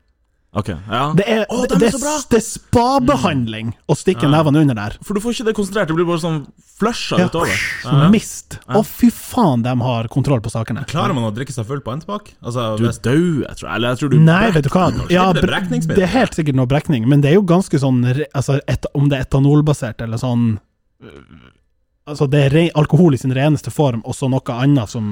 [0.56, 1.14] Ok, ja.
[1.16, 4.98] Det er, oh, det, er det, det er spabehandling å stikke nevene under der.
[5.04, 6.42] For du får ikke det konsentrert, det blir bare sånn
[6.80, 7.56] flusha Ja, utover.
[7.86, 8.58] Ja, mist.
[8.68, 10.84] Å, fy faen, de har kontroll på sakene.
[10.90, 12.34] Klarer man å drikke seg full på antibac?
[12.44, 13.70] Altså, Du er død, jeg tror.
[13.76, 14.88] Eller jeg tror du Nei, vet du hva.
[15.14, 18.60] Ja, det det er helt sikkert noe brekning, men det er jo ganske sånn altså,
[18.68, 20.48] et, Om det er etanolbasert eller sånn
[21.04, 21.20] øh,
[22.06, 25.08] Altså, det er re alkohol i sin reneste form, og så noe annet som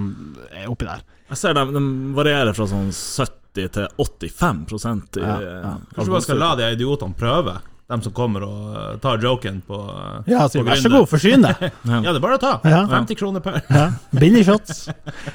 [0.52, 1.02] er oppi der.
[1.32, 1.82] Jeg ser de, de
[2.14, 5.72] varierer fra sånn 70 til 85 i Ja, ja.
[5.96, 7.56] Kanskje du bare skal la de idiotene prøve?
[7.92, 11.08] De som kommer og eh, tar joken på eh, Ja, så på vær så god,
[11.12, 11.66] forsyn deg.
[11.90, 12.54] Ja, det er bare å ta.
[12.68, 12.84] Ja.
[12.90, 13.60] 50 kroner per.
[13.68, 13.90] Ja.
[14.16, 14.86] Billig shots.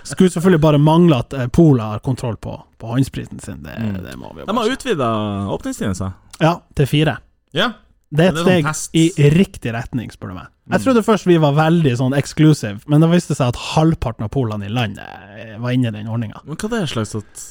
[0.03, 3.61] Skulle selvfølgelig bare mangle at eh, Pola har kontroll på, på håndspriten sin.
[3.67, 5.11] Det, det må vi jo De har utvida
[5.59, 6.15] åpningstiden, sa.
[6.41, 7.19] Ja, til fire.
[7.57, 7.75] Ja.
[8.09, 10.49] Det er et det er sånn steg i riktig retning, spør du meg.
[10.73, 14.33] Jeg trodde først vi var veldig sånn exclusive, men det viste seg at halvparten av
[14.33, 16.41] polene i landet var inne i den ordninga.
[16.49, 17.45] Men hva er det slags at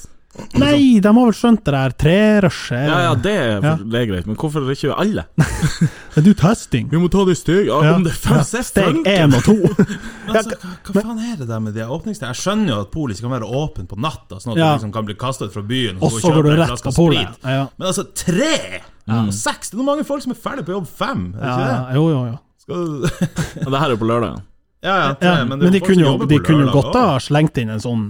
[0.59, 2.85] Nei, de har vel skjønt det der trerushet.
[2.85, 3.71] Ja, ja, det er, Ja.
[3.81, 5.23] det er greit, men hvorfor ikke alle?
[6.17, 6.89] Er du testing?
[6.91, 7.65] Vi må ta det i steg.
[7.69, 7.93] Ja, Ja.
[7.95, 9.55] om det er Steg én og to.
[10.27, 12.33] Altså, hva, hva faen er det der med de åpningstidene?
[12.35, 14.67] Jeg skjønner jo at polet ikke kan være åpent på natta, sånn at Ja.
[14.69, 17.41] du liksom kan bli kastet fra byen Og så går du rett på polet.
[17.43, 19.71] Men altså, tre og seks!
[19.71, 21.95] Det er mange folk som er ferdig på jobb fem, er det ja, ikke det?
[21.95, 22.37] jo, jo, jo.
[22.67, 24.41] Skal det her er jo på lørdagen.
[24.83, 27.57] Ja, ja, tre, Ja, men, men, er de kunne jo jo lørdag godt ha slengt
[27.57, 28.03] inn en sånn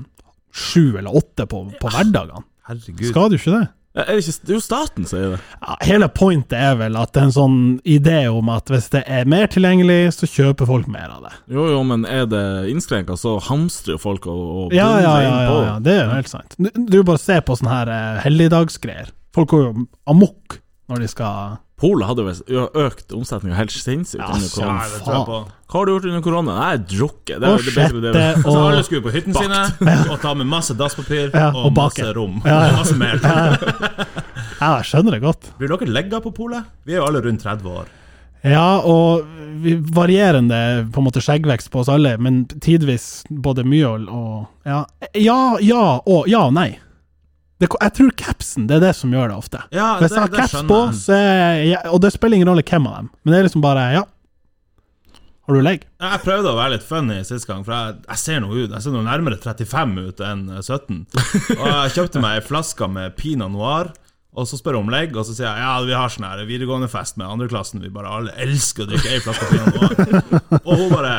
[0.58, 2.46] sju eller åtte på, på hverdagene.
[2.68, 3.10] Herregud.
[3.12, 3.66] Skal du ikke det?
[3.98, 5.38] Er det, ikke, det er jo staten som sier det.
[5.58, 9.02] Ja, hele pointet er vel at det er en sånn idé om at hvis det
[9.10, 11.34] er mer tilgjengelig, så kjøper folk mer av det.
[11.56, 15.56] Jo, jo, men er det innskrenka, så hamstrer folk og, og Ja, ja, ja, ja,
[15.72, 16.58] ja det er jo helt sant.
[16.60, 19.10] Du, du bare ser på sånne her eh, helligdagsgreier.
[19.34, 20.60] Folk går jo amok
[20.92, 25.26] når de skal Polet hadde vel jo økt omsetninga helt sinnssykt Ja, under Ja, korona.
[25.46, 25.58] det.
[25.68, 26.56] Hva har du gjort under korona?
[26.72, 27.36] Jeg drukket.
[27.38, 30.74] Det, det, det, det, sjette Altså, alle skulle på hyttene sine og ta med masse
[30.80, 32.40] dasspapir Ja, og, og masse rom.
[32.48, 32.72] Ja, ja.
[32.72, 33.22] Og masse mer.
[34.58, 35.52] Ja, jeg skjønner det godt.
[35.60, 36.66] Blir dere legga på polet?
[36.88, 37.94] Vi er jo alle rundt 30 år.
[38.48, 39.28] Ja, og
[39.62, 44.70] vi varierende på en måte skjeggvekst på oss alle, men tidvis både mye og, og
[44.70, 44.82] ja.
[45.14, 46.72] ja, ja og ja og nei.
[47.58, 49.64] Det, jeg tror capsen det er det som gjør det ofte.
[49.74, 50.78] Ja, Hvis jeg har caps på,
[51.16, 53.88] er jeg, og det spiller ingen rolle hvem av dem, men det er liksom bare
[53.96, 54.04] ja.
[55.48, 55.86] Har du legg?
[56.02, 58.74] Ja, Jeg prøvde å være litt funny sist gang, for jeg, jeg ser noe ut
[58.76, 60.98] Jeg ser noe nærmere 35 ut enn 17.
[61.62, 63.94] Og jeg kjøpte meg ei flaske med pinot noir,
[64.38, 66.44] og så spør hun om legg, og så sier jeg ja, vi har sånn her
[66.46, 70.28] videregående fest med andreklassen, vi bare alle elsker å drikke ei flaske pinot noir.
[70.68, 71.14] Og hun bare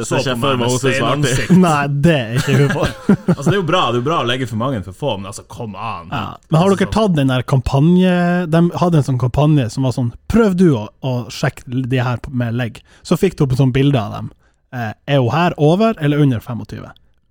[0.00, 1.58] Det ser ikke jeg for meg hun var artig.
[1.60, 2.94] Nei, det er ikke humor.
[3.36, 5.12] Altså, det er jo bra det er jo bra å legge for mange for få,
[5.20, 6.10] men altså, kom an.
[6.10, 6.24] Ja.
[6.50, 8.12] Men har dere tatt den der kampanje
[8.50, 12.20] De hadde en sånn kampanje som var sånn Prøv du å, å sjekke de her
[12.32, 12.82] med legg.
[13.06, 14.32] Så fikk du opp et sånt bilde av dem.
[14.74, 16.84] Eh, er hun her over eller under 25?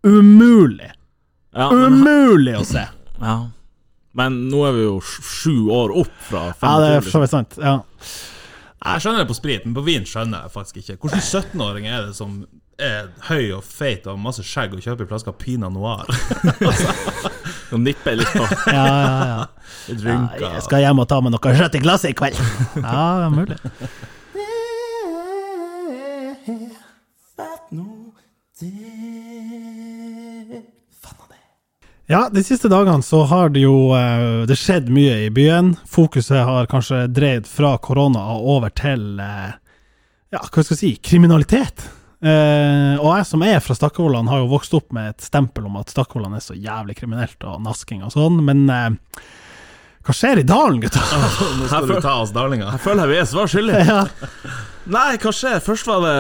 [0.08, 0.92] Umulig!
[1.56, 2.86] Ja, men, Umulig å se!
[3.20, 3.38] ja.
[4.20, 6.66] men nå er vi jo sj- sju år opp fra 25.
[6.68, 7.58] Ja, det er for så vidt sant.
[7.64, 7.78] Ja.
[8.80, 10.96] Jeg skjønner det på sprit, men på vin skjønner jeg faktisk ikke.
[11.04, 12.38] Hvordan 17-åring er det som
[12.80, 16.08] er høy og feit og masse skjegg og kjøper en flaske pinot noir?
[17.72, 18.46] Nå nipper jeg litt på.
[18.78, 19.42] Ja, ja, ja.
[19.90, 20.54] Litt ja.
[20.56, 22.40] Jeg skal hjem og ta med noe rødt i glasset i kveld.
[22.80, 23.60] Ja, det er mulig.
[32.10, 35.76] Ja, de siste dagene så har det jo eh, det skjedd mye i byen.
[35.86, 39.52] Fokuset har kanskje dreid fra korona og over til eh,
[40.34, 41.86] ja, hva skal jeg si, kriminalitet.
[42.20, 45.78] Uh, og jeg som er fra Stakkevollan, har jo vokst opp med et stempel om
[45.80, 48.90] at Stakkevollan er så jævlig kriminelt og nasking og sånn, men eh,
[50.10, 51.02] hva skjer i dalen, gutta?
[51.60, 52.72] Nå skal du ta oss dalinga.
[52.74, 53.86] Jeg føler vi er svar skyldig.
[53.86, 54.02] ja.
[54.90, 55.60] Nei, hva skjer?
[55.62, 56.14] Først var det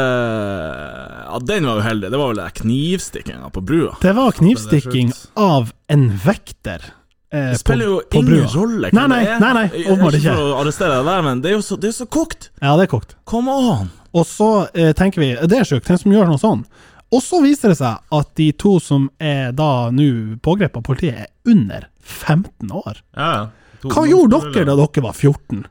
[1.26, 2.12] Ja, den var uheldig.
[2.14, 3.96] Det var vel knivstikkinga på brua.
[4.04, 6.86] Det var knivstikking Det er av en vekter.
[7.34, 8.52] eh, Det spiller jo på, på ingen brua.
[8.54, 10.36] rolle Nei, nei, nei, nei, åpenbart Ikke ikke.
[10.38, 12.50] for å arrestere deg der, men det er jo så, det er så kokt.
[12.62, 13.16] Ja, det er kokt.
[13.30, 13.90] Come on!
[14.14, 16.64] Og så eh, tenker vi det er sjukt, hvem som gjør noe sånn?
[17.10, 21.26] Og så viser det seg at de to som er da nå pågrepet av politiet,
[21.26, 23.00] er under 15 år.
[23.18, 23.48] Ja, ja.
[23.84, 25.66] Hva gjorde dere da dere var 14?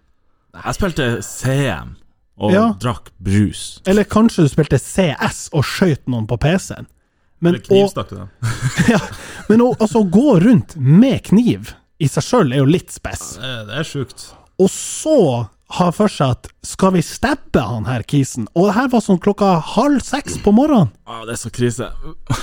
[0.64, 1.97] Jeg spilte CM
[2.38, 2.66] og Ja.
[2.81, 3.81] drakk brus.
[3.87, 6.87] Eller kanskje du spilte CS og skjøt noen på PC-en?
[7.40, 8.29] Men, Eller å, knivstakk dem?
[8.94, 8.99] ja,
[9.49, 13.37] men å altså, gå rundt med kniv i seg sjøl er jo litt spess.
[13.38, 14.25] Det er- det er sjukt.
[14.59, 18.49] Og så har for seg at skal vi stabbe han her kisen?
[18.57, 20.90] Og det her var sånn klokka halv seks på morgenen.
[21.07, 21.90] Ah, det er så krise.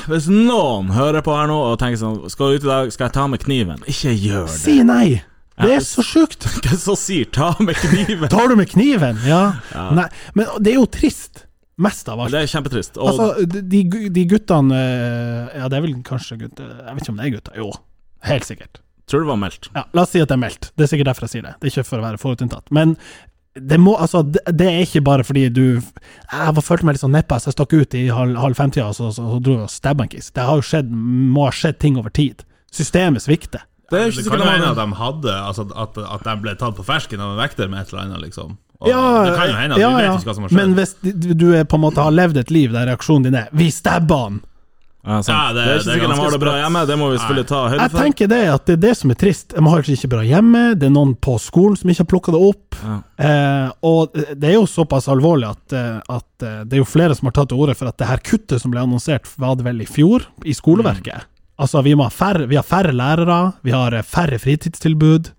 [0.07, 3.07] Hvis noen hører på her nå og tenker sånn Skal du ut i dag, skal
[3.09, 3.79] jeg ta med kniven?
[3.89, 4.59] Ikke gjør det.
[4.61, 5.23] Si nei!
[5.65, 6.43] Det er så sjukt!
[6.65, 8.29] Hvem som sier 'ta med kniven'?
[8.33, 9.19] Tar du med kniven?
[9.25, 9.55] Ja.
[9.95, 11.45] Nei, men det er jo trist.
[11.77, 12.31] Mest av alt.
[12.31, 12.97] Det er kjempetrist.
[12.97, 13.81] Og Altså, de,
[14.15, 17.33] de guttene eh, Ja, det er vel kanskje gutter Jeg vet ikke om det er
[17.33, 17.57] gutter.
[17.59, 17.69] Jo,
[18.29, 18.79] helt sikkert.
[19.11, 19.67] tror det var meldt.
[19.75, 20.69] Ja, La oss si at det er meldt.
[20.75, 21.55] Det er sikkert derfor jeg sier det.
[21.59, 22.71] Det er ikke for å være forutinntatt.
[22.71, 22.95] Men
[23.55, 27.03] det må, altså, det, det er ikke bare fordi du Jeg var følte meg litt
[27.03, 29.59] sånn nedpå, så jeg stakk ut i halv, halv fem-tida og så, så, så dro
[29.59, 30.31] jeg og stabba en kiss.
[30.35, 30.89] Det har jo skjedd,
[31.35, 32.43] må ha skjedd ting over tid.
[32.71, 33.63] Systemet svikter.
[33.91, 36.55] Det er jo Det kan jo hende at de hadde Altså at, at de ble
[36.57, 38.57] tatt på fersken av en vekter med et eller annet, liksom.
[38.81, 40.59] Og det kan jo hende at ja, vi vet ikke hva som har skjedd.
[40.59, 43.47] Men hvis du er på en måte har levd et liv der reaksjonen din er
[43.53, 44.41] 'vi stabber han',
[45.05, 45.21] Ja.
[45.21, 47.17] Ja, det- det, er ikke er sikkert de har det bra hjemme, det må vi
[47.19, 49.47] selvfølgelig ta høyde Jeg tenker det at det er det som er trist.
[49.53, 52.41] De har ikke bra hjemme, det er noen på skolen som ikke har plukka det
[52.41, 52.75] opp.
[52.81, 52.95] Ja.
[53.21, 57.13] Eh, og det er jo såpass alvorlig at, eh, at eh, det er jo flere
[57.15, 59.63] som har tatt til orde for at det her kuttet som ble annonsert, var det
[59.65, 61.21] vel i fjor, i skoleverket.
[61.57, 65.31] Altså, vi, må ha færre, vi har færre lærere, vi har eh, færre fritidstilbud.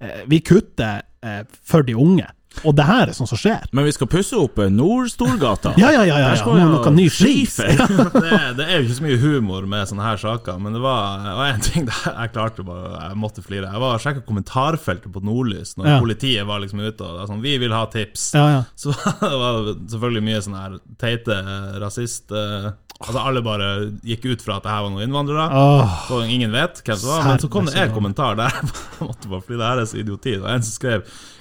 [0.00, 2.28] Eh, vi kutter eh, for de unge.
[2.62, 3.64] Og det her er sånn som skjer.
[3.74, 5.72] Men vi skal pusse opp Nord-Storgata.
[5.80, 6.20] Ja, ja, ja.
[6.20, 6.38] ja, Der ja.
[6.38, 7.72] skal vi noe ny skifer.
[8.14, 11.24] det, det er jo ikke så mye humor med sånne her saker, men det var,
[11.24, 13.72] det var en ting der jeg klarte bare Jeg måtte flire.
[13.74, 15.98] Jeg var sjekka kommentarfeltet på Nordlys når Ja.
[16.04, 18.30] politiet var liksom ute og det sånn Vi vil ha tips.
[18.38, 18.62] Ja, ja.
[18.84, 21.40] Så var selvfølgelig mye sånn her teite
[21.82, 22.70] rasist eh,
[23.02, 23.68] Altså Alle bare
[24.06, 25.44] gikk ut fra at det her var noen innvandrere.
[25.52, 28.54] Oh, Så ingen vet hvem det var Men så kom det en kommentar der
[29.00, 30.36] jeg måtte bare fordi det her er så idioti.
[30.38, 31.00] Det var en som skrev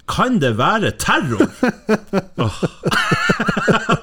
[0.09, 1.45] Kan det være terror?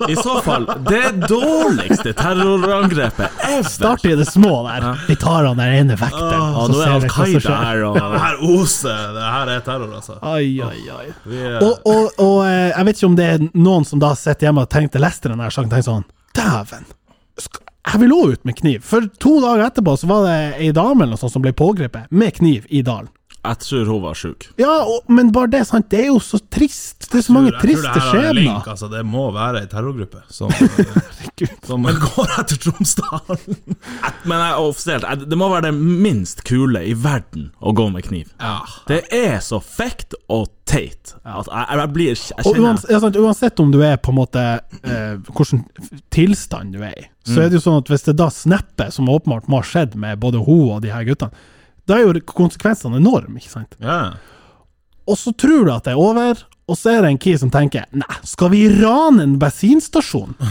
[0.08, 3.62] I så fall, det dårligste terrorangrepet ever.
[3.68, 4.86] Start i det små der.
[5.08, 8.22] Vi tar han der ene vekteren, Oh, og nå er Al Qaida her, og det
[8.24, 9.02] her oser.
[9.18, 10.16] Det her er terror, altså.
[10.22, 11.10] Ai, ai, ai.
[11.36, 14.48] Er- Og, og, og eh, jeg vet ikke om det er noen som da sitter
[14.48, 16.84] hjemme og tenkte leste den her sangen, tenkte sånn Dæven!
[17.90, 18.82] Jeg vil òg ut med kniv.
[18.86, 22.10] For to dager etterpå så var det ei dame eller noe sånt som ble pågrepet
[22.12, 23.08] med kniv i dalen.
[23.40, 24.46] Jeg tror hun var sjuk.
[24.60, 25.86] Ja, og, men bare det, sant.
[25.92, 27.06] Det er jo så trist.
[27.10, 29.22] Det er så mange jeg tror det triste her har en link, altså, det må
[29.32, 33.58] være ei terrorgruppe som, eh, som går etter Tromsdalen.
[34.28, 38.04] Men jeg, offisielt, jeg, det må være det minst kule i verden å gå med
[38.10, 38.28] kniv.
[38.40, 38.58] Ja.
[38.90, 42.98] Det er så fekt og teit Altså, jeg, jeg blir Jeg Og kjenner uansett, ja,
[43.02, 44.42] sant, uansett om du er på en måte
[44.84, 45.64] eh, Hvilken
[46.14, 47.42] tilstand du er i, så Mm.
[47.44, 50.18] er det jo sånn at hvis det da snapper, som åpenbart må ha skjedd med
[50.22, 51.34] både hun og de her guttene,
[51.88, 53.76] da er jo konsekvensene enorme, ikke sant?
[53.80, 54.00] Ja.
[55.08, 57.50] Og så tror du at det er over, og så er det en key som
[57.50, 60.36] tenker Nei, skal vi rane en bensinstasjon?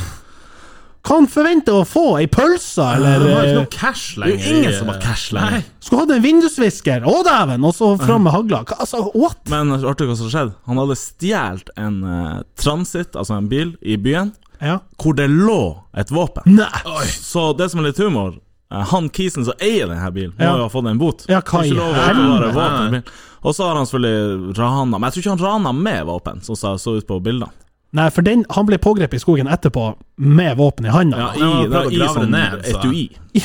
[1.09, 4.33] Kan forvente å få ei pølse, eller Det var ikke eh, noe cash Det er
[4.33, 4.49] lenger.
[4.49, 5.53] jo ingen som har cash lenger.
[5.55, 5.61] Nei.
[5.85, 8.59] Skulle hatt en vindusvisker, å dæven, og så fram med hagla.
[8.75, 9.39] Altså, what?
[9.49, 10.53] Men artig hva som skjedde.
[10.67, 14.81] Han hadde stjålet en uh, transit, altså en bil, i byen, Ja.
[14.99, 15.61] hvor det lå
[15.97, 16.43] et våpen.
[16.59, 17.07] Nei!
[17.15, 18.35] Så det som er litt humor
[18.71, 20.55] Han kisen som eier denne bilen, må Ja.
[20.57, 21.25] jo ha fått en bot.
[21.27, 23.03] Ja, hva i helvete?
[23.41, 26.57] Og så har han selvfølgelig rana Men jeg tror ikke han rana med våpen, sånn
[26.57, 27.49] som det så ut på bildene.
[27.91, 31.17] Nei, for den, han ble pågrepet i skogen etterpå med våpen i handa.
[31.17, 33.09] Ja, Ja, i, han i sånn ned, så- etui.
[33.33, 33.41] I,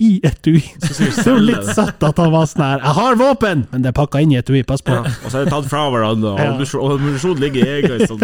[0.00, 0.58] i etui.
[0.80, 3.88] Det er jo litt søtt at han var sånn her 'Jeg har våpen!' Men det
[3.88, 4.90] er pakka inn i etui, pass på.
[4.90, 6.52] Og så er det tatt fra hverandre, og Ja.
[6.96, 8.18] ammunisjon- ligger i egen sånn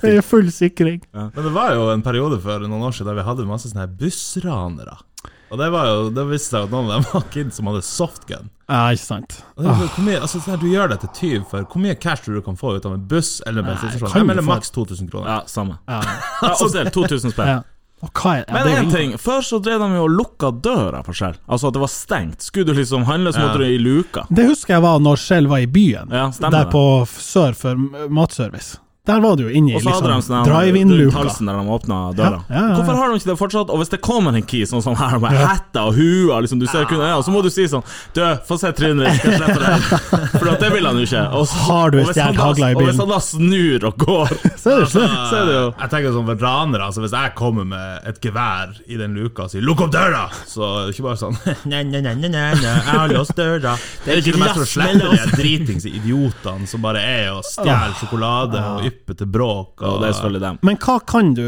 [0.00, 1.02] Det er full sikring.
[1.12, 3.80] Men det var jo en periode for noen år siden der vi hadde masse sånne
[3.84, 4.96] her bussranere.
[5.50, 7.82] Og det var jo, det visste jeg at noen av dem var kids som hadde
[7.86, 8.50] softgun.
[8.70, 9.40] Ja, ikke sant.
[9.56, 12.22] Og det, hvor mye, altså, her, du gjør det til tyv for Hvor mye cash
[12.22, 14.14] tror du kan få ut av en buss eller en bensinstasjon?
[14.14, 15.32] Jeg melder maks 2000 kroner.
[15.32, 15.80] Ja, samme.
[15.90, 16.00] Ja.
[16.40, 17.54] Ja, offisielt 2000 spenn.
[17.56, 17.60] ja.
[18.00, 21.12] Er ja, Men det én ting, før så drev de jo og lukka døra for
[21.12, 21.34] Shell.
[21.44, 22.40] Altså at det var stengt.
[22.46, 24.24] Skulle du liksom handle, så måtte du i luka.
[24.30, 26.08] Det husker jeg var når Shell var i byen.
[26.08, 28.78] Ja, der på sør for matservice.
[29.08, 31.16] Der var du jo inne i de liksom, drive-in-luka.
[31.16, 32.42] halsen der de åpna døra.
[32.48, 32.74] Ja, ja, ja, ja.
[32.76, 33.70] Hvorfor har de ikke det fortsatt?
[33.72, 36.66] Og hvis det kommer en key sånn som her med hette og hua, liksom, du
[36.68, 37.80] ser kun øya, så må du si sånn
[38.14, 39.86] Du, få se trynet ditt, skal jeg slippe deg?
[40.40, 41.22] For at det vil han jo ikke.
[41.32, 44.04] Og, så, Har du og hvis han hagla i Og hvis han da snur og
[44.04, 45.16] går, Så er det slutt.
[45.16, 49.16] Altså, Jeg tenker sånn for ranere, altså Hvis jeg kommer med et gevær i den
[49.16, 51.40] luka og sier 'lukk opp døra', så er det ikke bare sånn
[51.72, 53.74] Nei, nei, nei, nei, nei, jeg har låst døra.
[54.04, 57.96] Det er ikke mest for å slippe de dritings idiotene som bare er og stjeler
[58.00, 59.80] sjokolade og til bråk.
[59.82, 60.60] Og det er selvfølgelig dem.
[60.66, 61.46] Men hva kan du,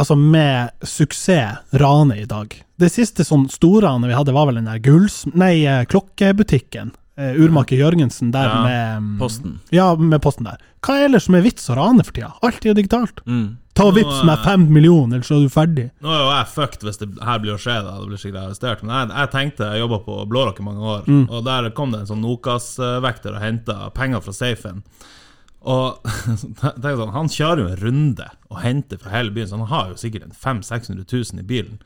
[0.00, 2.54] altså med suksess, rane i dag?
[2.80, 5.22] Det siste sånn storranet vi hadde, var vel den der gulls...
[5.32, 6.94] Nei, eh, klokkebutikken.
[7.16, 9.60] Eh, Urmaker Jørgensen der Ja, med mm, Posten.
[9.70, 10.58] Ja, med posten der.
[10.82, 12.32] Hva er ellers som er vits å rane for tida?
[12.42, 13.22] Alt er jo digitalt.
[13.30, 13.52] Mm.
[13.74, 15.86] Ta og vips meg fem millioner, ellers så er du ferdig.
[16.02, 17.94] Nå er jo jeg fucked hvis det her blir å skje, da.
[18.00, 18.82] Det blir sikkert arrestert.
[18.82, 22.02] Men jeg, jeg tenkte Jeg jobba på Blårock i mange år, og der kom det
[22.02, 24.82] en sånn Nokas-vekter og henta penger fra safen.
[25.64, 26.00] Og
[26.42, 30.00] sånn, Han kjører jo en runde og henter fra hele byen, så han har jo
[30.00, 31.78] sikkert en 500 000-600 000 i bilen.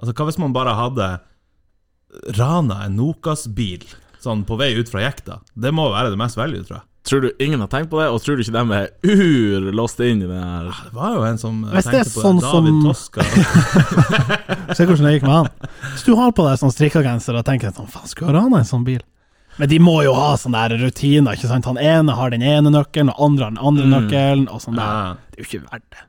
[0.00, 1.08] Altså Hva hvis man bare hadde
[2.38, 3.84] rana en Nokas-bil
[4.22, 5.40] sånn på vei ut fra jekta?
[5.54, 6.84] Det må være det mest value, tror jeg.
[7.08, 10.18] Tror du ingen har tenkt på det, og tror du ikke de er urlåst inn
[10.24, 12.74] i det her Det var jo en som Hvis det tenkte på sånn det, David
[12.74, 14.74] som- Toska.
[14.76, 15.48] Se hvordan det gikk med han.
[15.94, 18.68] Hvis du har på deg sånn strikkagenser og tenker sånn, faen, skulle jeg rana en
[18.68, 19.00] sånn bil?
[19.58, 21.66] Men de må jo ha sånne der rutiner, ikke sant?
[21.66, 25.16] Han ene har den ene nøkkelen, og andre har den andre nøkkelen, og sånn der.
[25.34, 26.04] Det er jo ikke verdt det.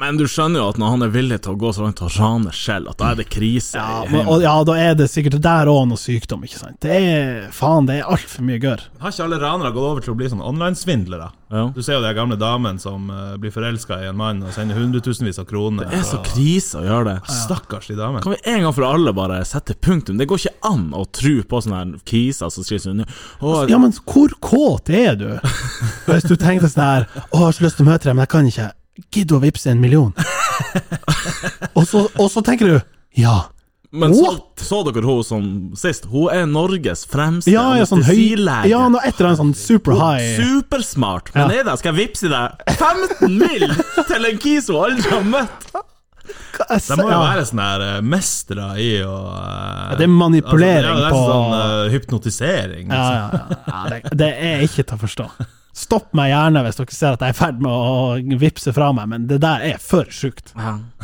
[0.00, 2.12] Men du skjønner jo at når han er villig til å gå så langt og
[2.18, 5.38] rane selv, at da er det krise Ja, men, og, ja, da er det sikkert
[5.44, 6.78] der òg noe sykdom, ikke sant.
[6.84, 8.84] Det er faen, det er altfor mye gørr.
[9.00, 11.30] Har ikke alle ranere gått over til å bli sånn online-svindlere?
[11.48, 11.68] Ja.
[11.70, 14.78] Du ser jo de gamle damene som uh, blir forelska i en mann og sender
[14.80, 15.86] hundretusenvis av kroner.
[15.92, 17.16] Det er så krise å gjøre det.
[17.44, 18.24] Stakkars de damene.
[18.24, 20.18] Kan vi en gang for alle bare sette punktum?
[20.18, 23.78] Det går ikke an å tro på sånne her kiser som skriver sånn «Å, Ja,
[23.78, 25.28] men hvor kåt er du?
[26.10, 28.26] Hvis du tenkte sånn her Å, jeg har så lyst til å møte deg, men
[28.26, 28.68] jeg kan ikke.
[29.12, 30.12] Gidd å vippse en million.
[31.76, 32.80] og, så, og så tenker du
[33.20, 33.46] Ja.
[33.96, 35.44] Men så, så dere hun som
[35.78, 36.08] sist?
[36.10, 38.68] Hun er Norges fremste Ja, ja, sånn anestesilege.
[38.72, 41.30] Ja, noe etter en sånn super high Supersmart.
[41.36, 41.60] Men Ja.
[41.62, 43.68] er det, skal jeg vippse deg 15 mill.
[44.10, 45.68] til en kis hun aldri har møtt?
[46.26, 50.88] De må jo være sånne her eh, mestere i å eh, Ja, det er manipulering
[50.90, 52.90] altså, ja, det er på- sånn eh, hypnotisering.
[52.90, 53.14] Ja, liksom.
[53.14, 53.60] ja, ja.
[53.70, 55.28] ja det, det er ikke til å forstå.
[55.76, 58.92] Stopp meg gjerne hvis dere ser at jeg er i ferd med å vippse fra
[58.96, 60.54] meg, men det der er for sjukt.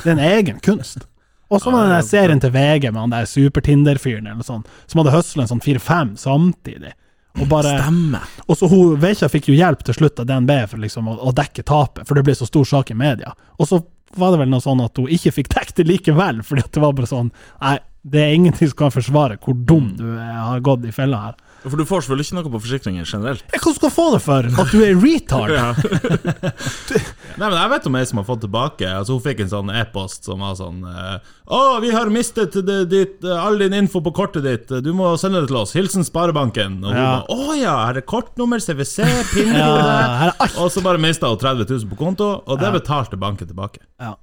[0.00, 1.04] Det er en egen kunst.
[1.52, 5.02] Og så var den der serien til VG med han der super-Tinder-fyren eller sånt, som
[5.02, 6.94] hadde høsla en sånn fire-fem samtidig.
[7.40, 8.24] Og bare Stemmer.
[8.46, 11.32] Og så hun Veikja fikk jo hjelp til slutt av DNB for liksom å, å
[11.36, 13.32] dekke tapet, for det ble så stor sak i media.
[13.60, 13.82] Og så
[14.16, 16.82] var det vel noe sånn at hun ikke fikk dekket det likevel, fordi at det
[16.84, 17.30] var bare sånn
[17.60, 21.36] Nei, det er ingenting som kan forsvare hvor dum du har gått i fella her.
[21.62, 23.42] For du får selvfølgelig ikke noe på forsikringer generelt.
[23.54, 24.46] Ja, Hva skal du få det for?
[24.62, 25.52] At du er retard?
[25.54, 25.68] Ja.
[27.38, 29.70] Nei, men Jeg vet om ei som har fått tilbake Altså Hun fikk en sånn
[29.72, 34.02] e-post som var sånn eh, Å, vi har mistet det, ditt, eh, all din info
[34.04, 34.74] på kortet ditt.
[34.84, 35.72] Du må sende det til oss.
[35.76, 36.80] Hilsen Sparebanken.
[36.82, 37.14] Og hun Ja.
[37.22, 39.70] ba Å ja, her er kortnummer, Ja,
[40.18, 40.58] her er alt.
[40.58, 43.80] og så bare mista hun 30 000 på konto, og det betalte banken tilbake.
[44.00, 44.14] Ja.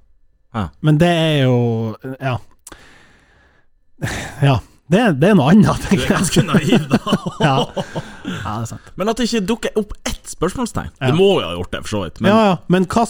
[0.54, 0.68] Ja.
[0.82, 1.58] Men det er jo
[2.20, 2.36] Ja.
[4.42, 4.58] Ja.
[4.90, 6.98] Det, det er noe annet, Du er ganske naiv, da.
[7.40, 7.52] Ja.
[7.70, 8.88] ja, det er sant.
[8.98, 10.90] Men at det ikke dukker opp ett spørsmålstegn.
[10.98, 11.10] Ja.
[11.10, 12.18] Det må jo ha gjort det, for så vidt.
[12.24, 13.04] Men ja, ja, men hva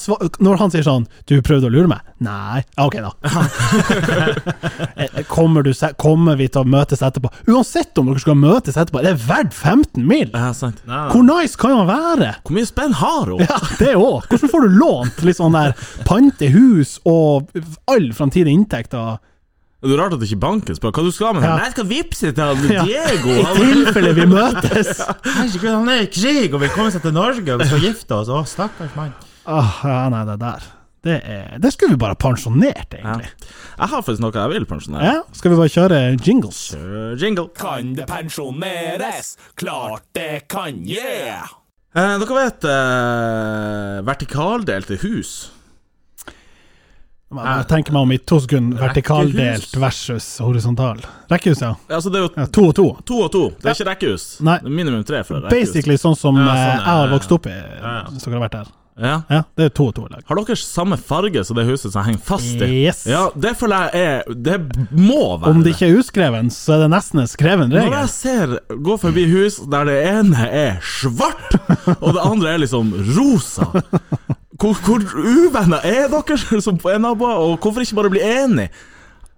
[0.45, 2.05] når han sier sånn Du prøvde å lure meg?
[2.25, 2.61] Nei.
[2.77, 3.12] Ja, ok, da.
[5.01, 7.31] Eh, kommer, du kommer vi til å møtes etterpå?
[7.49, 10.29] Uansett om dere skal møtes etterpå, det er verdt 15 mil!
[10.35, 10.83] ja, sant.
[10.88, 12.35] Ja, Hvor nice kan han være?
[12.45, 13.40] Hvor mye spenn har hun?
[13.47, 14.29] Ja, det òg.
[14.29, 15.73] Hvordan får du lånt litt sånn der
[16.09, 17.49] pante hus og
[17.90, 18.97] all framtidig inntekt?
[18.99, 19.21] Og,
[19.81, 21.49] Det er rart at ikke banken spør hva du skal med den.
[21.49, 21.55] Ja.
[21.57, 22.83] Nei, jeg skal vippse til han Ja.
[22.85, 23.37] Diego.
[23.40, 24.90] I tilfelle vi møtes!
[25.38, 28.19] Herregud, han er i krig og vil komme seg til Norge og vi skal gifte
[28.19, 28.29] oss.
[28.29, 29.14] Å, stakkars mann.
[29.49, 30.66] Åh, ja, nei, det der
[31.01, 33.31] Det, er, det skulle vi bare pensjonert, egentlig.
[33.33, 35.14] jeg har faktisk noe jeg vil pensjonere.
[35.14, 35.23] Ja.
[35.33, 36.59] Skal vi bare kjøre jingles?
[36.75, 37.47] Kjøre jingle.
[37.57, 39.33] Kan det pensjoneres?
[39.57, 41.49] Klart det kan, yeah!
[41.97, 45.33] Eh, dere vet eh, vertikaldelte hus?
[47.31, 48.81] Jeg tenker meg om i to sekunder.
[48.81, 50.99] Vertikaldelt versus horisontal.
[51.31, 51.77] Rekkehus, ja.
[51.87, 52.47] Altså, det er jo ja.
[52.59, 52.87] To og to.
[53.07, 53.45] to og to.
[53.61, 54.27] Det er ikke rekkehus.
[54.43, 54.57] Nei.
[54.64, 55.71] Det er minimum tre for rekkehus.
[55.71, 58.47] Basically sånn som Ja, sånn, eh, ja, jeg har vokst opp i, hvis dere har
[58.49, 58.73] vært der.
[59.01, 59.23] Ja.
[59.31, 60.25] Ja, det er to og to lag.
[60.29, 62.69] Har dere samme farge som det huset som henger fast i?
[62.83, 63.05] Yes.
[63.09, 64.59] Ja, det føler jeg er Det
[64.90, 68.11] må være Om det ikke er uskreven, så er det nesten en skreven Når jeg
[68.12, 71.57] ser gå forbi hus der det ene er svart,
[72.03, 73.71] og det andre er liksom rosa
[74.61, 78.70] Hvor, hvor uvenner er dere som er naboer, og hvorfor ikke bare bli enige?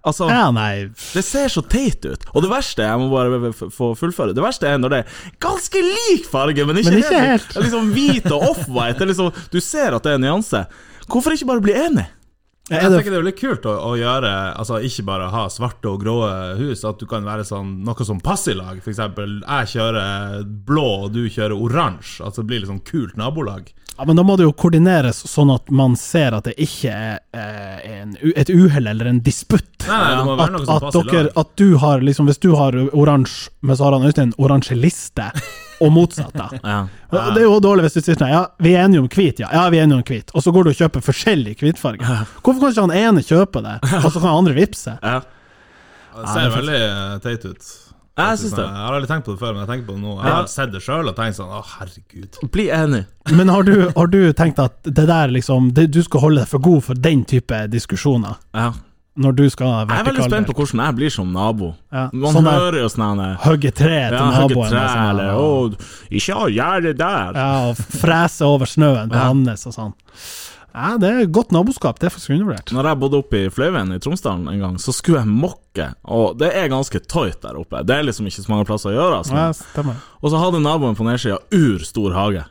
[0.03, 2.25] Altså, Ja, nei det ser så teit ut.
[2.35, 5.79] Og det verste, jeg må bare få fullføre Det verste er når det er ganske
[5.79, 7.55] lik farge, men ikke, Men ikke helt.
[7.55, 9.07] Er liksom hvit og off-white.
[9.07, 10.65] Liksom, du ser at det er en nyanse.
[11.07, 12.05] Hvorfor ikke bare bli enig?
[12.71, 15.91] er Jeg tenker det er litt kult å, å gjøre Altså ikke bare ha svarte
[15.91, 16.13] og grå
[16.61, 18.79] hus, at du kan være sånn noe som passer i lag.
[18.83, 22.23] For eksempel, jeg kjører blå, og du kjører oransje.
[22.23, 23.71] Altså det blir litt sånn kult nabolag.
[23.97, 27.19] Ja, Men da må det jo koordineres sånn at man ser at det ikke er
[27.35, 29.85] eh, en, et uhell eller en disputt.
[29.85, 32.05] Nei, nei, det må være At, noe som at, passer i dere, at du har
[32.07, 35.27] liksom Hvis du har oransje, men så har han Øystein oransje liste,
[35.83, 36.47] og motsatt, da.
[36.63, 36.79] Ja.
[37.11, 37.25] Ja.
[37.35, 39.51] Det er jo dårlig hvis du sier sånn Ja, vi er enige om hvit, ja.
[39.53, 40.33] Ja, vi er enige om hvit.
[40.33, 42.17] Og så går du og kjøper forskjellig hvitfarge.
[42.41, 44.97] Hvorfor kan ikke han ene kjøpe det, og så kan han andre vippse?
[45.03, 45.19] Ja.
[46.13, 46.81] Det ser veldig
[47.25, 47.71] teit ut.
[48.13, 48.61] Jeg syns det.
[48.61, 50.15] Jeg har aldri tenkt på det før, men jeg tenker på det nå.
[50.21, 52.37] Jeg har sett det sjøl og tenkt sånn Å, herregud.
[52.53, 53.03] Bli enig.
[53.33, 56.51] Men har du, har du tenkt at det der liksom det, Du skal holde deg
[56.51, 58.37] for god for den type diskusjoner?
[58.53, 58.69] Ja.
[59.17, 61.73] Når du skal Jeg er veldig spent på hvordan jeg blir som nabo.
[61.93, 64.69] Ja, Man sånn hører jo sånn Hogge tre til ja, naboen.
[64.73, 65.49] tre, sånn, eller Å,
[66.09, 67.37] ikke gjør det der.
[67.37, 69.27] Ja, og frese over snøen på Ja.
[69.29, 69.93] hans og sånn.
[70.73, 71.99] Ja, det er godt naboskap.
[72.01, 72.71] Det er faktisk undervurdert.
[72.73, 76.39] Når jeg bodde oppe i Fløyveien i Tromsdalen en gang, så skulle jeg mokke, og
[76.41, 77.83] det er ganske tight der oppe.
[77.85, 79.19] Det er liksom ikke så mange plasser å gjøre.
[79.21, 79.37] Altså.
[79.37, 80.01] Ja, stemmer.
[80.23, 82.47] Og så hadde naboen på nedsida urstor hage.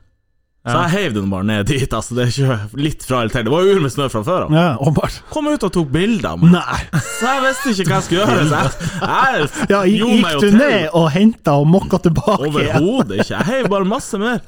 [0.62, 1.90] Så jeg heiv den bare ned dit.
[1.90, 3.46] Altså, det er ikke litt fra eller til.
[3.48, 4.52] Det var jo ur med snø fra før av.
[4.54, 5.16] Ja, åpenbart.
[5.32, 6.54] Kom ut og tok bilder Man.
[6.54, 6.76] Nei.
[7.02, 8.44] Så jeg visste ikke hva jeg skulle gjøre.
[8.46, 12.46] Så jeg, jeg Ja, gikk du ned og henta og mokka tilbake?
[12.46, 13.34] Overhodet ikke.
[13.34, 14.38] Jeg heiv bare masse mer.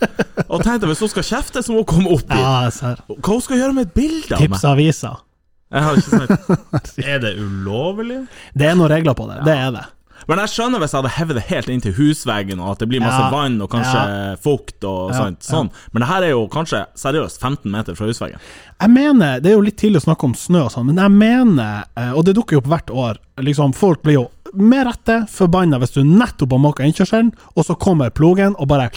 [0.46, 2.38] Og tenkte hvis hun skal kjefte, så må hun komme opp dit.
[2.38, 3.02] Ja, ser.
[3.10, 4.54] Hva hun skal gjøre med et bilde av meg?
[4.54, 5.16] Tips avisa.
[5.74, 8.20] Jeg har ikke sett Er det ulovlig?
[8.54, 9.40] Det er noen regler på det.
[9.50, 9.84] Det er det.
[10.28, 12.88] Men jeg skjønner hvis jeg hadde hevet det helt inn til husveggen, og at det
[12.88, 13.30] blir masse Ja.
[13.30, 15.40] vann og kanskje fukt og Ja, sånt.
[15.42, 15.70] Sånn.
[15.92, 18.38] Men det her er jo kanskje seriøst 15 meter fra husveggen.
[18.80, 21.10] Jeg mener, Det er jo litt tidlig å snakke om snø og sånn, men jeg
[21.10, 25.26] mener, eh, og det dukker jo opp hvert år liksom Folk blir jo med rette
[25.26, 28.88] forbanna hvis du nettopp har måka innkjørselen, og så kommer plogen og bare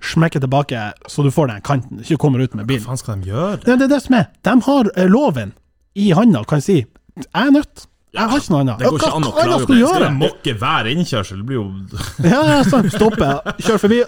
[0.00, 2.82] smekker tilbake, så du får den kanten, ikke kommer ut med bilen.
[2.84, 3.60] Hva faen skal de gjøre?
[3.64, 4.26] Det, det er det som er.
[4.42, 5.52] De har eh, loven
[5.94, 7.86] i handa og kan si 'jeg er nødt'.
[8.12, 8.78] Jeg har ikke noe annet.
[8.78, 9.86] det går ikke an å klage på det.
[9.88, 11.38] Skal jeg mokke hver innkjørsel?
[11.38, 11.68] Det blir jo
[12.32, 12.90] Ja, ja, sånn.
[12.92, 13.28] Stoppe,
[13.64, 14.00] kjør forbi,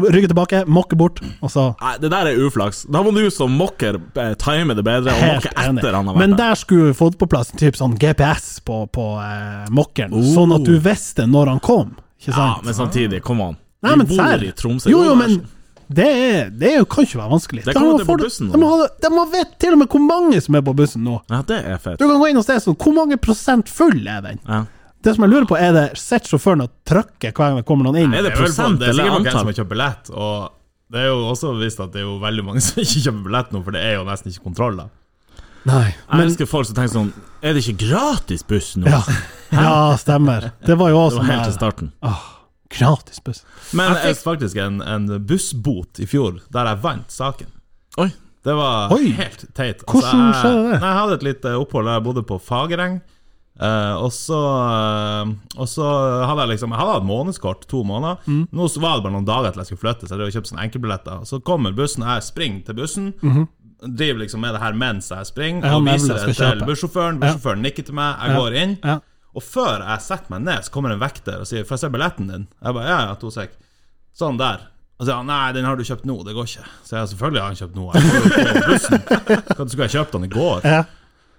[0.00, 2.86] rygge tilbake, mokke bort, og så Nei, det der er uflaks.
[2.88, 5.82] Da må du som mokker eh, time det bedre, og Helt mokke enig.
[5.82, 6.42] etter han har vært Men der.
[6.46, 10.24] der skulle vi fått på plass en type sånn GPS på, på eh, mokkeren, Oh.
[10.34, 11.96] sånn at du visste når han kom.
[12.20, 12.64] Ikke Ja, sant?
[12.64, 13.58] men samtidig, kom an.
[13.82, 14.42] Nei, Vi bor serr.
[14.44, 14.90] i Tromsø.
[14.92, 15.56] Jo, jo, men så-
[15.90, 17.62] det, er, det er jo, kan ikke være vanskelig.
[17.66, 18.52] Det kommer må til på bussen nå.
[18.54, 19.24] De, må, ha- de må
[19.58, 21.16] til og med hvor mange som er på bussen nå.
[21.32, 21.98] Ja, det er fett.
[21.98, 24.38] Du kan gå inn og se sånn, hvor mange prosent full er den?
[24.46, 24.60] Ja.
[25.02, 27.88] Det som jeg lurer på, er det sitter sjåføren og trykker hver gang det kommer
[27.88, 28.14] noen inn?
[28.14, 30.50] Er det Det er prosent det er sikkert noen som har kjøpt billett, og
[30.92, 33.54] det er jo også vist at det er jo veldig mange som ikke kjøper billett
[33.56, 34.88] nå, for det er jo nesten ikke kontroll, da.
[35.68, 35.86] Nei.
[35.90, 37.10] Jeg elsker folk som tenker sånn
[37.44, 38.88] Er det ikke gratis buss nå?
[38.88, 39.00] ja.
[39.52, 40.46] ja, stemmer.
[40.64, 41.90] Det var jo også Det var sånn helt til starten.
[41.98, 42.36] starten.
[42.70, 43.44] Gratis buss.
[43.74, 47.48] Men Jeg fikk faktisk en, en bussbot i fjor, der jeg vant saken.
[47.98, 48.10] Oi.
[48.46, 49.10] Det var Oi.
[49.18, 49.82] helt teit.
[49.84, 50.72] Altså, Hvordan skjedde det?
[50.72, 53.00] Jeg, jeg hadde et lite opphold der jeg bodde på Fagereng.
[53.60, 55.84] Eh, og så eh, Og så
[56.24, 58.22] hadde jeg liksom Jeg hadde hatt månedskort to måneder.
[58.24, 58.46] Mm.
[58.56, 60.64] Nå var det bare noen dager til jeg skulle flytte, så jeg kjøpte kjøpt sånne
[60.68, 61.26] enkeltbilletter.
[61.28, 63.10] Så kommer bussen, jeg springer til bussen.
[63.80, 66.64] Driver liksom med det her mens jeg springer, Jeg og viser det til bussjåføren.
[66.70, 67.20] bussjåføren.
[67.20, 68.40] Bussjåføren nikker til meg, jeg Ja.
[68.40, 68.74] går inn.
[68.84, 68.96] Ja.
[69.34, 71.90] Og før jeg setter meg ned, så kommer en vekter og sier 'Får jeg se
[71.94, 73.54] billetten din?' Jeg bare 'Ja, ja, to sek'.
[74.16, 74.66] Sånn der.
[74.98, 76.66] Og så sier han 'Nei, den har du kjøpt nå, det går ikke'.
[76.84, 77.84] Så jeg selvfølgelig har han kjøpt nå.
[79.56, 80.60] Hva skulle jeg kjøpt den i går?
[80.64, 80.84] Ja.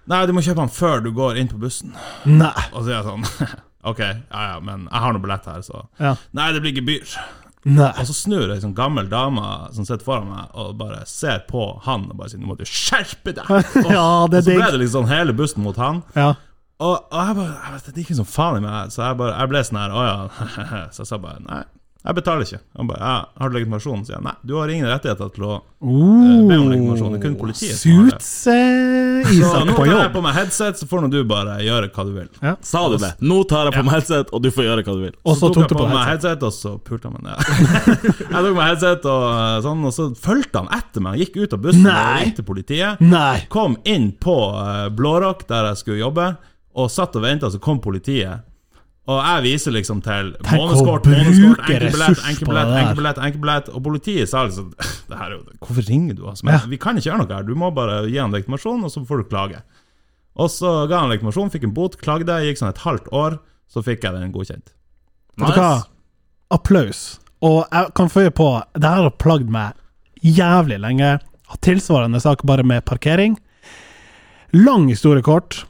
[0.06, 1.94] Nei, du må kjøpe den før du går inn på bussen.
[2.24, 2.64] Nei.
[2.72, 3.58] Og så sier jeg sånn
[3.90, 6.16] Ok, ja ja, men jeg har noe billett her, så Ja.
[6.32, 7.16] Nei, det blir gebyr.
[7.64, 7.92] Nei.
[7.98, 9.42] Og så snur ei sånn gammel dame
[9.74, 12.64] som sitter foran meg, og bare ser på han og bare sier 'Nå må du
[12.66, 13.46] skjerpe deg'.
[13.96, 16.02] Ja, det Og så ble det liksom hele bussen mot han.
[16.16, 16.34] Ja.
[16.82, 19.36] Og, og jeg bare jeg vet, Det gikk som faen i meg, så jeg, bare,
[19.38, 20.18] jeg ble sånn her Å ja.
[20.96, 21.62] Så jeg sa bare nei,
[22.02, 22.58] jeg betaler ikke.
[22.80, 24.00] Han bare ja, har du legitimasjon?
[24.02, 27.10] Så sier jeg nei, du har ingen rettigheter til å Uh, be om legitimasjon.
[27.14, 28.18] Det er kun politiet som har det.
[28.52, 32.04] Eh, Så nå tar jeg på meg headset, så får nå du bare gjøre hva
[32.06, 32.28] du vil.
[32.66, 33.10] Sa du det?
[33.22, 35.16] Nå tar jeg på meg headset, og du får gjøre hva du vil.
[35.26, 36.46] Og så tok du jeg på meg headset.
[36.46, 37.82] og så pulte han meg ned.
[38.22, 41.18] jeg tok meg headset, og eh, sånn, og så fulgte han etter meg.
[41.24, 41.98] Gikk ut av bussen Nei.
[41.98, 43.02] og ringte politiet.
[43.02, 43.42] Nei.
[43.50, 44.36] Kom inn på
[44.98, 46.30] Blårock, der jeg skulle jobbe,
[46.74, 48.42] og satt og venta, så kom politiet.
[49.10, 53.70] Og jeg viser liksom til månedskort, månedskort, enkeltbillett, enkeltbillett, enkeltbillett, enkeltbillett.
[53.74, 54.68] Og politiet sa liksom
[55.10, 56.44] det her er Hvorfor ringer du oss?
[56.46, 56.60] Men Ja.
[56.70, 57.42] vi kan ikke gjøre noe her.
[57.48, 59.62] Du må bare gi han legitimasjon, og så får du klage.
[60.38, 63.82] Og så ga han legitimasjon, fikk en bot, klagde, gikk sånn et halvt år, så
[63.84, 64.70] fikk jeg den godkjent.
[65.42, 65.72] Vet du hva?
[66.54, 67.02] Applaus.
[67.42, 68.46] Og jeg kan føye på,
[68.78, 69.74] det her har plagd meg
[70.22, 71.16] jævlig lenge.
[71.50, 73.34] Har Tilsvarende sak bare med parkering.
[74.54, 75.64] Lang historie kort.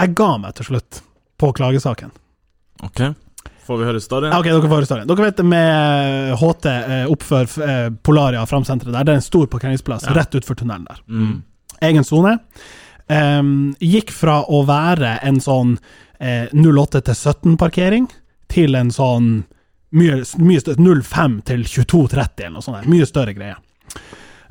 [0.00, 1.02] Jeg ga meg til slutt
[1.38, 2.10] på klagesaken.
[2.84, 3.00] Ok,
[3.66, 4.34] får vi høre storyen?
[4.36, 5.08] Ok, dere får høre historien.
[5.10, 9.06] Dere vet med HT eh, oppfor eh, Polaria framsenteret der.
[9.06, 11.04] Det er en stor parkeringsplass rett utfor tunnelen der.
[11.06, 11.36] Mm.
[11.90, 12.38] Egen sone.
[13.04, 15.76] Um, gikk fra å være en sånn
[16.18, 18.06] eh, 08 til 17-parkering
[18.48, 19.28] til en sånn
[19.94, 22.80] mye, mye større 05 til 22.30 eller noe sånt.
[22.80, 22.90] der.
[22.90, 23.58] Mye større greie.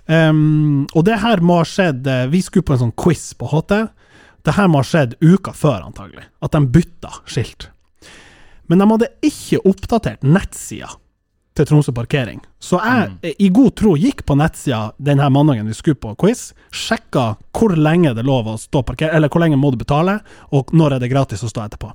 [0.05, 3.47] Um, og det her må ha skjedd eh, Vi skulle på en sånn quiz på
[3.47, 3.77] HT.
[4.43, 6.25] Det her må ha skjedd uka før, antagelig.
[6.43, 7.69] At de bytta skilt.
[8.67, 10.91] Men de hadde ikke oppdatert nettsida
[11.53, 12.41] til Tromsø Parkering.
[12.59, 16.53] Så jeg, eh, i god tro, gikk på nettsida denne mandagen vi skulle på quiz,
[16.73, 20.19] sjekka hvor lenge det er lov å stå parkere, eller hvor lenge må du betale,
[20.51, 21.91] og når er det gratis å stå etterpå.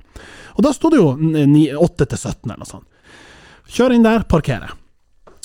[0.55, 2.87] Og da sto det jo 8 til 17 eller noe sånt.
[3.69, 4.71] Kjør inn der, parkere.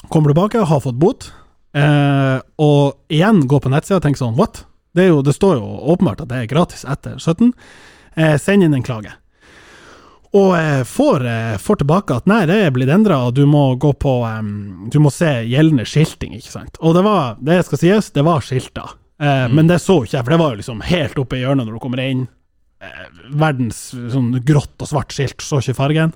[0.08, 1.32] Kommer tilbake, har fått bot,
[1.74, 4.64] eh, og igjen gå på nettsida og tenke sånn, what?
[4.94, 7.52] Det, er jo, det står jo åpenbart at det er gratis etter 17.
[8.16, 9.12] Eh, send inn en klage.
[10.34, 13.68] Og eh, får, eh, får tilbake at nei, det er blitt endra, og du må
[13.78, 14.48] gå på em,
[14.90, 16.78] Du må se gjeldende skilting, ikke sant.
[16.82, 18.88] Og det var, det skal sies, det var skilta.
[19.22, 21.68] Eh, Men det så ikke jeg, for det var jo liksom helt oppe i hjørnet
[21.68, 22.26] når du kommer inn.
[22.82, 26.14] Eh, verdens sånn grått og svart skilt, så ikke fargen.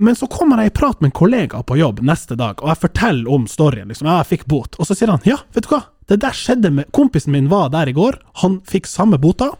[0.00, 2.80] Men så kommer jeg i prat med en kollega på jobb neste dag, og jeg
[2.86, 3.88] forteller om storyen.
[3.92, 4.78] liksom, jeg fikk bot.
[4.80, 7.68] Og så sier han ja, vet du hva, det der skjedde med Kompisen min var
[7.74, 9.50] der i går, han fikk samme bota.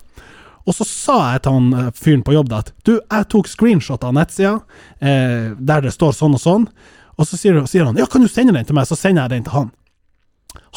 [0.65, 4.05] Og så sa jeg til han eh, fyren på jobb at du, jeg tok screenshot
[4.07, 4.57] av nettsida
[5.01, 6.67] eh, der det står sånn og sånn,
[7.21, 9.35] og så sier, sier han ja, kan du sende den til meg, så sender jeg
[9.35, 9.71] den til han.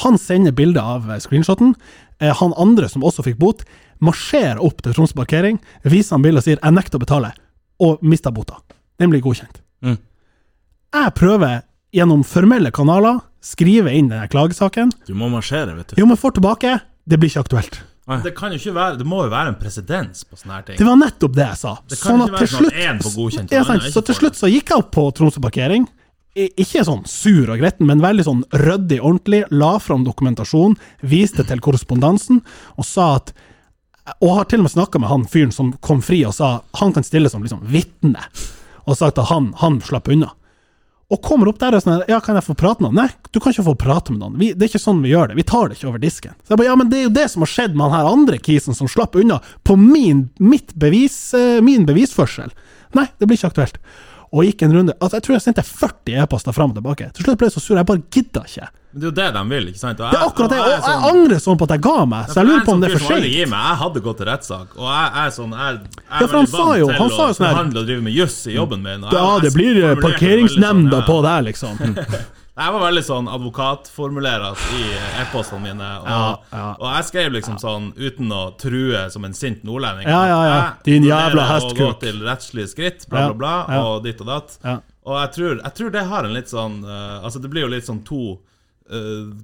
[0.04, 1.74] Han sender bilde av eh, screenshoten.
[2.20, 3.64] Eh, han andre, som også fikk bot,
[4.04, 7.34] marsjerer opp til Troms parkering, viser han bildet og sier 'jeg nekter å betale',
[7.80, 8.60] og mister bota.
[9.02, 9.62] Den blir godkjent.
[9.84, 9.98] Mm.
[10.94, 11.64] Jeg prøver
[11.94, 14.94] gjennom formelle kanaler skrive inn denne klagesaken.
[15.08, 16.00] Du må marsjere, vet du.
[16.02, 16.78] Jo, men får tilbake.
[17.04, 17.82] Det blir ikke aktuelt.
[18.24, 20.80] Det kan jo ikke være Det må jo være en presedens på sånne her ting.
[20.80, 21.74] Det var nettopp det jeg sa.
[21.88, 23.86] Det kan Sånn at til sånn slutt godkjent, ja, sant.
[23.96, 25.88] Så til slutt så gikk jeg opp på Tromsø parkering.
[26.36, 29.44] Ikke sånn sur og gretten, men veldig sånn ryddig, ordentlig.
[29.54, 30.76] La fram dokumentasjon,
[31.06, 32.42] viste til korrespondansen,
[32.76, 33.34] og sa at
[34.20, 36.92] Og har til og med snakka med han fyren som kom fri og sa han
[36.92, 38.20] kan stille som liksom vitne,
[38.86, 40.34] og sagt at han, han slapp unna.
[41.14, 43.04] Og kommer opp der og sånn Ja, kan jeg få prate med han?
[43.04, 44.38] Nei, du kan ikke få prate med noen.
[44.40, 45.38] Vi, det er ikke sånn vi gjør det.
[45.38, 46.38] Vi tar det ikke over disken.
[46.42, 48.10] Så jeg bare, ja, men det er jo det som har skjedd med han her
[48.10, 50.26] andre kisen som slapp unna på min,
[50.80, 52.56] bevis, eh, min bevisførsel.
[52.98, 53.78] Nei, det blir ikke aktuelt.
[54.34, 57.12] Og gikk en runde Altså, jeg tror jeg sendte 40 e-poster fram og tilbake.
[57.14, 58.72] Til slutt ble jeg så sur, jeg bare gidda ikke.
[58.94, 60.00] Men det er jo det de vil, ikke sant?
[60.00, 61.82] Og Det er akkurat det, og jeg sånn, jeg sånn- angrer sånn på at jeg
[61.82, 63.34] ga meg, så jeg lurer på om det er for sånn sent.
[63.34, 65.82] Jeg hadde gått til rettssak, og jeg er sånn Jeg, jeg
[66.14, 68.48] er Ja, han sa jo- til han sa å sånn forhandle og drive med juss
[68.48, 69.02] i jobben min.
[69.02, 71.74] jeg- Ja, det blir parkeringsnemnda sånn, på deg, liksom.
[72.56, 74.84] Jeg var veldig sånn advokatformulerer i
[75.24, 76.76] e-postene mine, og, Ja, ja.
[76.80, 80.06] og jeg skrev liksom sånn uten å true som en sint nordlending.
[80.08, 80.56] Ja, ja, ja.
[80.62, 81.78] jeg Din jævla hestkuk.
[81.78, 84.58] gå til rettslige skritt, bla, bla, bla, og ditt og datt.
[85.06, 87.68] Og jeg tror, jeg tror det har en litt sånn eh, Altså, det blir jo
[87.74, 88.38] litt sånn to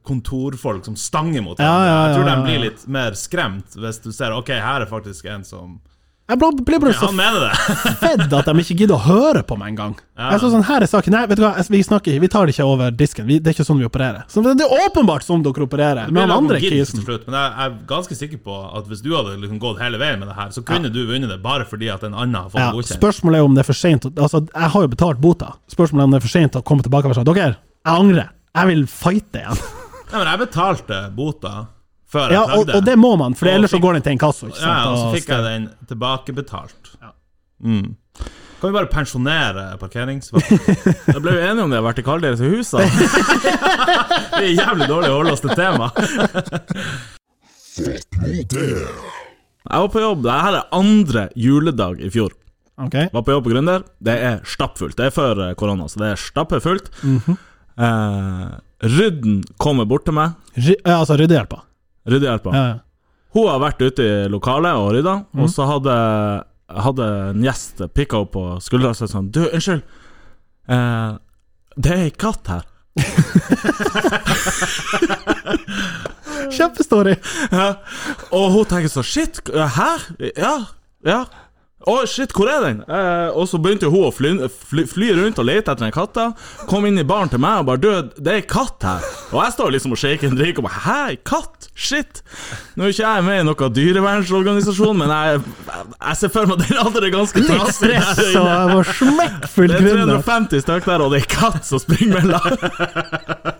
[0.04, 4.02] kontorfolk som stanger mot Ja, ja, ja, Jeg tror de blir litt mer skremt hvis
[4.04, 5.80] du ser Ok, her er faktisk en som
[6.30, 7.76] Jeg ble- ble bare så mener det!
[8.04, 9.96] fedd at de ikke gidder å høre på meg engang.
[10.14, 10.28] Ja.
[10.36, 12.46] Jeg så sånn, her er saken Nei, vet du hva, vi snakker ikke Vi tar
[12.46, 13.26] det ikke over disken.
[13.26, 14.28] Vi, det er ikke sånn vi opererer.
[14.30, 16.12] Så det er åpenbart sånn dere opererer.
[16.14, 17.02] Med han andre kisen.
[17.02, 20.22] slutt, men jeg er ganske sikker på at hvis du hadde liksom gått hele veien
[20.22, 22.62] med det her, så kunne du vunnet det bare fordi at en annen har fått
[22.62, 23.00] Ja, godkjent.
[23.02, 25.56] spørsmålet er om det er for sent Altså, jeg har jo betalt bota.
[25.74, 28.30] Spørsmålet er om det er for sent å komme tilbake og si dere, jeg angrer.
[28.58, 29.60] Jeg vil fighte igjen.
[30.10, 31.54] Nei, men jeg betalte bota
[32.10, 32.76] før Ja, jeg og, prøvde.
[32.80, 34.48] og det må man, for Og ellers så går den til en kasso.
[34.50, 34.70] Ikke sant?
[34.72, 36.94] ja, og så fikk jeg den tilbakebetalt.
[37.04, 37.12] Ja.
[37.62, 37.92] Mm.
[38.60, 40.60] Kan vi bare pensjonere parkeringsvakten?
[41.14, 42.82] Da ble vi enige om det vertikaldelt i huset.
[44.40, 45.92] Det er jævlig dårlig å holde oss til tema.
[49.70, 52.34] Jeg var på jobb, Dette er andre juledag i fjor.
[52.80, 52.96] Ok.
[53.14, 53.84] Var på jobb på Gründer.
[54.00, 54.96] Det er stappfullt.
[54.98, 56.88] Det er før eh, korona, så det er stappfullt.
[57.80, 58.50] Eh,
[58.84, 60.36] Rydden kommer bort til meg.
[60.56, 61.58] Ry- altså ryddehjelpa.
[62.10, 62.54] Ryddehjelpa.
[62.56, 62.78] Ja, ja.
[63.36, 65.96] Hun har vært ute i lokalet og rydda, og så hadde,
[66.82, 67.06] hadde
[67.36, 69.84] en gjest pikka opp på skuldra og sagt sånn Du, unnskyld.
[70.70, 71.12] Eh,
[71.78, 72.66] det er ei katt her.
[76.50, 77.16] Kjempestory!
[77.54, 77.68] Ja.
[78.36, 79.90] Og hun tenker så Shit, hæ?
[80.38, 80.56] Ja,
[81.06, 81.22] ja.
[81.88, 82.80] Å, shit, hvor er den?
[82.92, 84.34] Eh, og så begynte hun å fly,
[84.68, 86.26] fly, fly rundt og lete etter den katta.
[86.68, 89.06] Kom inn i baren til meg og bare Du, det er katt her.
[89.32, 91.70] Og jeg står liksom og shaker en drink og bare Hæ, ei katt?
[91.80, 92.20] Shit.
[92.76, 95.40] Nå er ikke jeg med i noen dyrevernsorganisasjon, men jeg,
[95.72, 97.60] jeg ser for meg at den andre ganske inne.
[98.44, 102.60] jeg var smekkfull Det er 350 stykk der, og det er katt som springer mellom.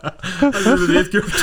[0.40, 1.40] Det er dritkult.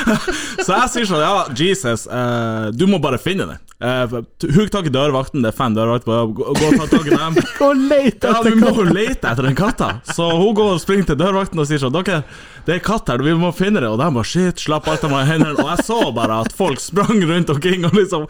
[0.64, 3.60] Så jeg sier sånn, ja, Jesus, eh, du må bare finne den.
[3.78, 4.16] Eh,
[4.56, 6.32] Hugg tak i dørvakten, det er fem dørvakter.
[6.74, 7.38] Gå og ta i dem.
[7.60, 8.94] Gå og lete Ja, etter vi må katt.
[8.98, 9.90] lete etter den katta.
[10.12, 12.20] Så hun går og springer til dørvakten og sier sånn Dere,
[12.68, 13.88] det er katt her, vi må finne det.
[13.90, 15.56] Og de bare shit, slapp alt av meg i hendene.
[15.64, 18.28] Og jeg så bare at folk sprang rundt omkring og liksom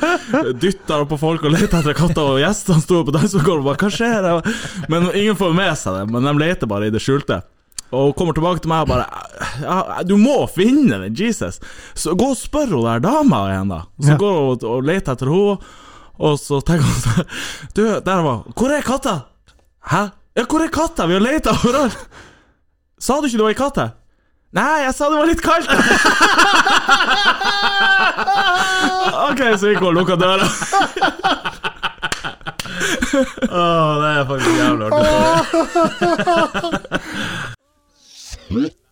[0.61, 2.27] dytta på folk og lette etter katta.
[2.35, 4.87] Og gjestene sto på dansegulvet og bare Hva skjer?
[4.93, 6.05] Men ingen får med seg det.
[6.13, 7.41] Men de leter bare i det skjulte.
[7.87, 9.05] Og hun kommer tilbake til meg og bare
[9.63, 11.61] ja, Du må finne den, Jesus!
[11.95, 13.77] Så gå og spør hun der dama igjen, da.
[14.03, 14.17] Så Ja.
[14.19, 15.57] går hun og, og leter etter henne,
[16.17, 17.27] og så tenker han sånn
[17.77, 19.15] Du, der var Hvor er katta?
[19.91, 20.03] Hæ?
[20.37, 21.05] Ja, hvor er katta?
[21.09, 21.97] Vi har leita overalt!
[23.01, 23.91] Sa du ikke det var ei katt her?
[24.57, 25.67] Nei, jeg sa det var litt kaldt!
[29.27, 30.47] ok, så gikk hun og lukka døra.
[33.51, 35.05] Åh, det er faktisk jævlig artig.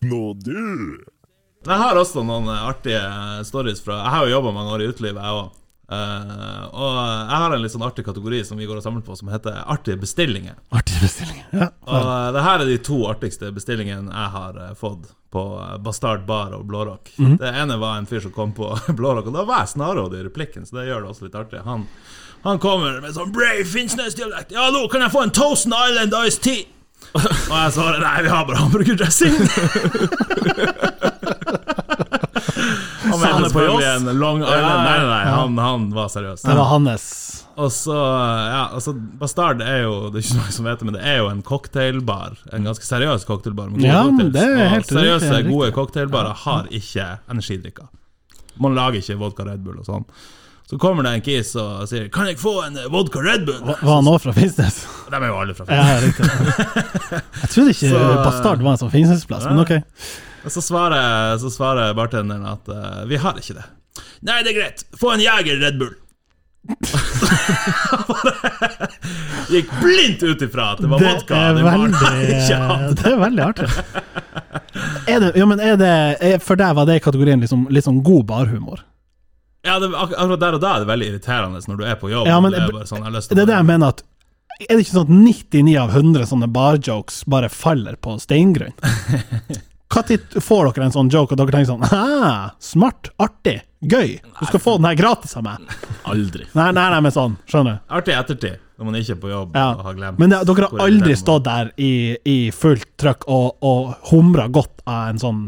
[0.06, 0.60] Nå, du!
[1.66, 3.02] Jeg har også noen eh, artige
[3.48, 5.48] stories fra Jeg har jo jobba mange år i utelivet, jeg òg.
[5.86, 9.30] Og jeg har en litt sånn artig kategori som vi går og samler på, som
[9.30, 10.58] heter artige bestillinger.
[10.74, 11.68] Artige bestillinger, Ja.
[11.86, 15.44] Og uh, det her er de to artigste bestillingene jeg har uh, fått på
[15.84, 17.12] Bastard Bar og Blårock.
[17.18, 20.28] Det ene var en fyr som kom på Blårock, og da var jeg snarrådig i
[20.30, 21.60] replikken, så det gjør det også litt artig.
[21.66, 21.84] Han,
[22.46, 24.56] han kommer med sånn Brave Finnsnes-dialekt.
[24.56, 26.72] Ja, nå kan jeg få en Toast Island Ice Tea!
[27.16, 29.36] Og jeg svarer nei, vi har bare hamburgerdressing.
[33.06, 34.04] Han Sa han mente det på Joss?
[34.20, 34.62] Long Island.
[34.62, 36.44] Ja, Nei, nei, nei, han, han var seriøs.
[36.46, 37.08] Det var hans.
[37.56, 40.96] Og så, ja, altså Bastard er jo Det er ikke noe som vet det, men
[40.98, 42.34] det er jo en cocktailbar.
[42.52, 43.70] En ganske seriøs cocktailbar.
[43.72, 44.34] med gode Ja, cocktails.
[44.36, 47.88] det er Og seriøse, riktig, gode cocktailbarer har ikke energidrikker.
[48.60, 50.04] Man lager ikke vodka Red Bull og sånn.
[50.66, 53.62] Så kommer det en kis og sier 'Kan jeg få en eh, vodka Red Bull?'
[53.62, 54.80] Var var han òg fra Finnsnes?
[55.12, 56.18] De er jo alle fra Finnsnes.
[56.20, 57.20] Ja.
[57.44, 59.76] Jeg trodde ikke Så- Bastard var en sånn Finnsnesplass, men ok.
[60.46, 63.70] Og så svarer, så svarer bartenderen at uh, 'Vi har ikke det'.
[64.26, 64.84] Nei, det er greit.
[65.00, 65.94] Få en Jeger Red Bull.
[69.54, 71.36] Gikk blindt ut ifra at det var Det vodka.
[71.36, 71.92] er veldig,
[72.98, 73.68] det er veldig artig.
[75.06, 78.02] Er det, ja, men er det For deg var det i kategorien liksom, litt sånn
[78.06, 78.82] god barhumor?
[79.66, 82.28] Ja, det, akkurat der og da er det veldig irriterende når du er på jobb.
[82.30, 84.04] Ja, men det er sånn, Det det jeg mener at
[84.60, 85.16] Er det ikke sånn at
[85.54, 88.74] 99 av 100 sånne barjokes bare faller på steingrunn?
[89.94, 94.16] Når får dere en sånn joke og dere tenker sånn ah, Smart, artig, gøy.
[94.40, 95.62] Du skal få den her gratis av meg.
[96.10, 96.48] Aldri.
[96.58, 97.36] Nei, nei, nei, men sånn.
[97.48, 97.84] Skjønner du?
[98.00, 99.68] Artig i ettertid, når man ikke er på jobb Ja.
[99.76, 101.92] og har glemt Men det, dere har aldri stått der i,
[102.26, 105.44] i fullt trøkk og, og humra godt av en sånn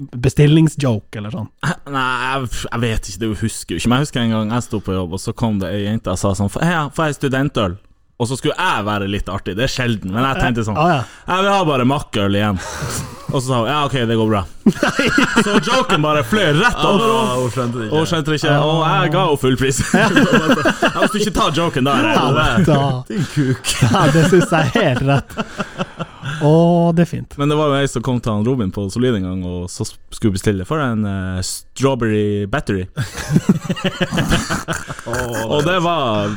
[0.00, 1.48] bestillingsjoke eller sånn.
[1.92, 3.90] Nei, jeg, jeg vet ikke, det husker jo ikke.
[3.92, 6.12] Men jeg husker en gang jeg sto på jobb, og så kom det ei jente
[6.12, 7.76] og sa sånn får jeg studentøl?
[8.20, 9.54] Og så skulle jeg være litt artig.
[9.56, 10.98] Det er sjelden, men jeg tenkte sånn ja.
[11.24, 12.58] Jeg vil ha bare makkøl igjen.
[13.30, 14.42] Og så sa hun ja, ok, det går bra.
[15.46, 17.38] Så joken bare fløy rett over henne.
[17.38, 18.10] Hun skjønte det Og hun ikke.
[18.10, 19.78] skjønte det ikke, og jeg ga henne full pris.
[19.94, 20.10] Jeg
[21.12, 21.94] du ikke ta joken der.
[23.08, 23.62] Din kuk.
[23.86, 25.30] ja, det syns jeg er helt rett.
[26.44, 26.52] Å,
[26.96, 27.30] det er fint.
[27.40, 29.60] Men det var jo ei som kom til han Robin på Solid en gang, og
[29.72, 32.84] så skulle bestille for en uh, strawberry battery.
[35.50, 36.34] og det var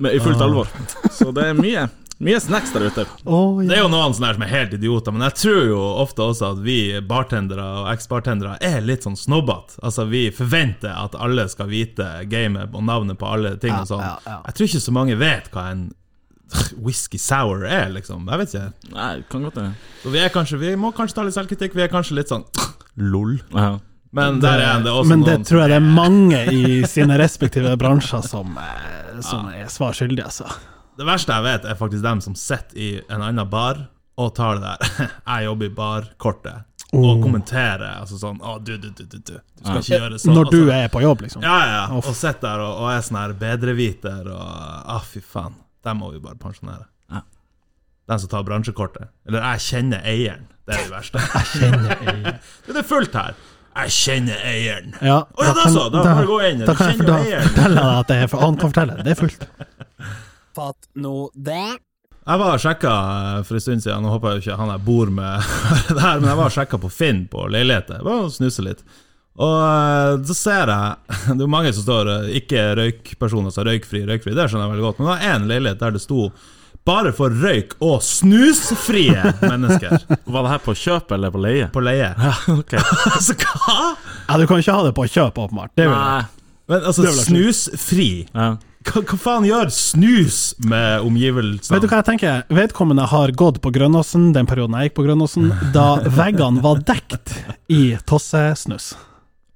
[0.00, 0.68] i fullt alvor.
[1.10, 1.86] Så det er mye,
[2.22, 3.04] mye snacks der ute.
[3.26, 6.22] Å, Det er jo noen sånne som er helt idioter, men jeg tror jo ofte
[6.30, 6.78] også at vi
[7.10, 9.78] bartendere og eks-bartendere er litt sånn snobbete.
[9.82, 13.90] Altså, vi forventer at alle skal vite gamet og navnet på alle ting Ja, og
[13.90, 14.04] sånn.
[14.06, 14.38] ja, ja.
[14.50, 15.88] Jeg tror ikke så mange vet hva en
[16.80, 18.22] whisky sour er, liksom.
[18.30, 18.92] Jeg vet ikke.
[18.94, 19.66] Nei, kan godt det.
[20.02, 21.74] Så vi er kanskje Vi må kanskje ta litt selvkritikk.
[21.76, 22.46] Vi er kanskje litt sånn
[23.12, 23.34] lol.
[23.52, 23.74] Ja.
[24.10, 27.74] Men der er det også Men det tror jeg det er mange i sine respektive
[27.80, 28.56] bransjer som,
[29.20, 29.64] som ja.
[29.64, 30.48] er svar skyldige, altså.
[30.98, 33.84] Det verste jeg vet, er faktisk dem som sitter i en annen bar
[34.18, 36.64] og tar det der 'jeg jobber i bar'-kortet.
[36.88, 37.04] Oh.
[37.04, 39.34] Og kommenterer altså sånn 'Å, du, du, du, du, du.
[39.60, 39.82] skal ja.
[39.82, 40.34] ikke gjøre sånn'.
[40.34, 41.44] Når du er på jobb, liksom.
[41.44, 41.82] Ja, ja.
[41.94, 45.54] Og sitter der og, og er sånn her bedreviter og ah, fy faen.
[45.84, 46.88] Dem må vi bare pensjonere.
[47.12, 47.22] Ja.
[48.08, 49.12] Den som tar bransjekortet.
[49.28, 50.48] Eller 'jeg kjenner eieren'.
[50.66, 51.22] Det er det verste.
[51.54, 52.42] Kjenner eieren.
[52.66, 53.38] det er fullt her.
[53.78, 54.94] 'Jeg kjenner eieren'.
[55.02, 56.64] Ja, Å ja, da kan- så, da da, du gå inn.
[56.66, 58.96] Da kan jeg da, fortelle, deg at det er for han kan fortelle.
[59.06, 59.44] Det er fullt.
[60.58, 61.78] Fatt nå det.
[62.28, 62.92] Jeg var og sjekka
[63.38, 65.46] eh, for en stund siden, nå håper jeg jo ikke han jeg bor med
[65.94, 68.02] det her, men jeg var og sjekka på Finn på leiligheter.
[68.04, 68.82] Bare snuse litt.
[69.38, 70.96] Og eh, så ser jeg
[71.38, 74.34] Det er mange som står eh, ikke røykpersoner, altså røykfri, røykfri.
[74.34, 74.98] Det skjønner jeg veldig godt.
[74.98, 76.26] Men det var én leilighet der det sto
[76.88, 79.98] bare for røyk og snusfrie mennesker
[80.32, 81.68] Var det her på kjøp eller på leie?
[81.74, 82.08] på leie.
[82.16, 82.74] Ja, ok.
[83.14, 83.76] Altså, hva?!
[84.28, 85.72] Ja, du kan ikke ha det på kjøp, åpenbart.
[85.78, 86.26] Det vil jeg.
[86.68, 87.28] Men altså, Det ikke.
[87.30, 88.48] snusfri Ja.
[88.88, 91.74] hva, hva faen gjør snus med omgivelsene?
[91.78, 92.42] Vet du hva jeg tenker?
[92.52, 95.86] Vedkommende har gått på Grønnåsen den perioden jeg gikk på Grønnåsen, da
[96.18, 97.34] veggene var dekt
[97.72, 98.92] i tossesnus.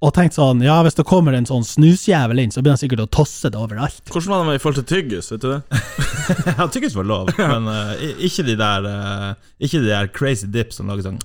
[0.03, 3.05] Og tenkt sånn, ja hvis det kommer en sånn snusjævel inn, så blir han sikkert
[3.05, 4.01] å tosse det overalt.
[4.11, 5.61] Hvordan var det med i forhold til tyggis, vet du det?
[6.57, 7.93] Ja, tyggis var lov, men uh,
[8.23, 9.29] ikke de der uh,
[9.59, 11.21] Ikke de der crazy dips som lager sånn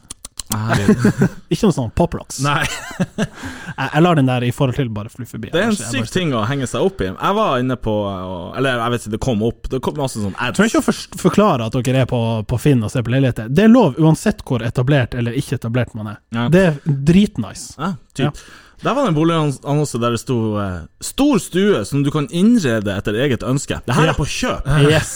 [1.52, 2.38] Ikke noe sånn poprocks.
[2.44, 2.62] Nei.
[3.78, 5.50] Jeg, jeg lar den der i forhold til bare fly forbi.
[5.54, 7.10] Det er en syk ting å henge seg opp i.
[7.12, 7.92] Jeg var inne på
[8.58, 9.68] Eller jeg vet ikke, det kom opp.
[9.70, 10.56] Det kom masse sånn ads.
[10.58, 12.18] trenger ikke å for- forklare at dere er på,
[12.50, 13.52] på Finn og ser på leiligheter.
[13.54, 16.18] Det er lov uansett hvor etablert eller ikke etablert man er.
[16.34, 16.48] Ja.
[16.50, 16.80] Det er
[17.12, 17.76] dritnice.
[17.78, 18.42] Ja, typ.
[18.78, 22.92] Der var det en boligannonse der det sto eh, 'Stor stue som du kan innrede
[22.94, 23.80] etter eget ønske'.
[23.86, 24.10] Det her Ja.
[24.10, 24.68] er på kjøp.
[24.92, 25.10] Yes.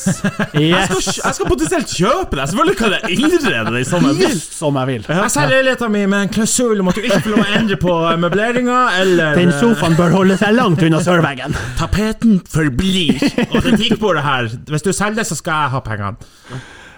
[0.55, 2.49] Jeg skal, jeg skal potensielt kjøpe det!
[2.51, 4.41] Selvfølgelig kan jeg innrede det som jeg vil.
[4.41, 5.07] Som jeg vil.
[5.09, 7.77] Jeg selger leiligheten min med en klausul om at du ikke får lov å endre
[7.77, 11.55] på eh, møbleringa eller Den sofaen bør holde seg langt unna sørveggen.
[11.79, 13.23] Tapeten forblir.
[13.55, 16.17] Og det tikkbordet her, hvis du selger det, så skal jeg ha pengene.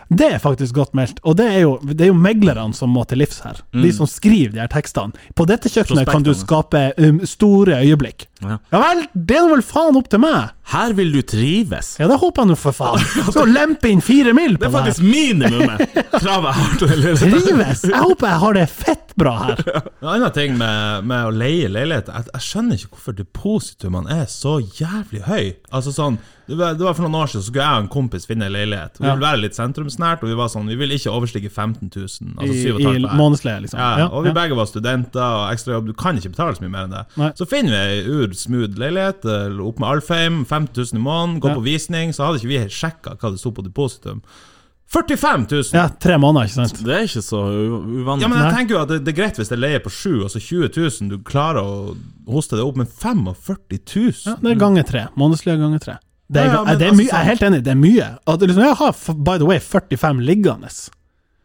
[0.09, 1.20] Det er faktisk godt meldt.
[1.24, 3.61] Og det er jo, det er jo meglerne som må til livs her.
[3.72, 5.14] De som skriver de her tekstene.
[5.36, 8.28] På dette kjøkkenet kan du skape um, store øyeblikk.
[8.44, 8.59] Ja.
[8.74, 10.52] Ja vel, det er vel faen opp til meg!
[10.75, 11.93] Her vil du trives.
[12.01, 13.05] Ja, det håper jeg nå, for faen.
[13.37, 16.77] Så lempe inn fire mil Det på er det er faktisk minimumet kravet jeg har
[16.81, 17.31] til å lese.
[17.31, 17.85] Trives!
[17.91, 19.62] Jeg håper jeg har det fett bra her.
[20.05, 24.27] En annen ting med, med å leie leilighet jeg, jeg skjønner ikke hvorfor depositumene er
[24.31, 25.53] så jævlig høy.
[25.75, 27.89] Altså sånn det var, det var For noen år siden så skulle jeg og en
[27.89, 28.99] kompis finne en leilighet.
[29.01, 29.14] Vi Ja.
[29.14, 32.35] ville være litt sentrumsnært, og vi var sånn Vi vil ikke overstige 15 000.
[32.37, 33.81] Altså I, 7 i 500 månedsleie, liksom.
[33.81, 35.89] Ja, og vi begge var studenter og ekstrajobb.
[35.89, 37.05] Du kan ikke betale så mye mer enn det.
[37.16, 37.31] Nei.
[37.41, 41.48] Så finner vi ei ur-smooth leilighet eh, opp med Alfheim, 50 000 i måneden, gå
[41.52, 41.54] Ja.
[41.54, 42.12] på visning.
[42.16, 44.22] Så hadde ikke vi sjekka hva det sto på depositum.
[44.94, 45.64] 45 000!
[45.74, 46.84] Ja, tre måneder, ikke sant?
[46.84, 48.22] Det er ikke så uvanlig.
[48.22, 50.22] Ja, men jeg tenker jo at det, det er greit hvis det leier på 7,
[50.28, 51.96] altså 20 000, du klarer å
[52.30, 54.12] hoste det opp, men 45 000?
[54.28, 55.06] Ja, det er ganger tre.
[55.18, 55.96] Månedslige ganger tre.
[56.28, 57.80] Det er, Ja, ja, men det er altså mye, jeg er helt enig, det er
[57.80, 58.06] mye.
[58.28, 58.94] At liksom, jeg har
[59.30, 60.70] by the way 45 liggende.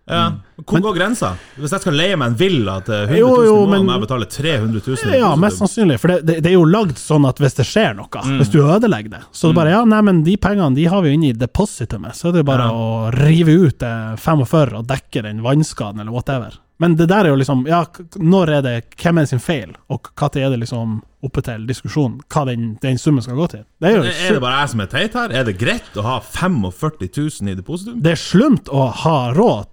[0.10, 0.32] Ja.
[0.66, 1.36] Hvor går grensa?
[1.55, 4.01] Hvis jeg skal leie meg en villa til 100 000 Jo, jo, men- må jeg
[4.07, 5.14] betale 300 000?
[5.20, 5.99] Ja, mest sannsynlig.
[6.01, 8.38] For det, det, det er jo lagd sånn at hvis det skjer noe, Mm.
[8.41, 11.10] hvis du ødelegger det Så det bare ja, nei, men de pengene de har vi
[11.14, 12.72] jo inne i depositumet, så er det bare Ja.
[12.72, 16.57] å rive ut det 45 og dekke den vannskaden eller whatever.
[16.82, 17.84] Men det der er jo liksom Ja,
[18.16, 21.66] når er det Hvem er det sin feil, og når er det liksom oppe til
[21.68, 23.64] diskusjon hva den, den summen skal gå til?
[23.82, 25.30] Det er jo Er det bare jeg som er teit her?
[25.32, 28.01] Er det greit å ha 45 000 i depositum?
[28.01, 29.68] Det er slumt å ha råd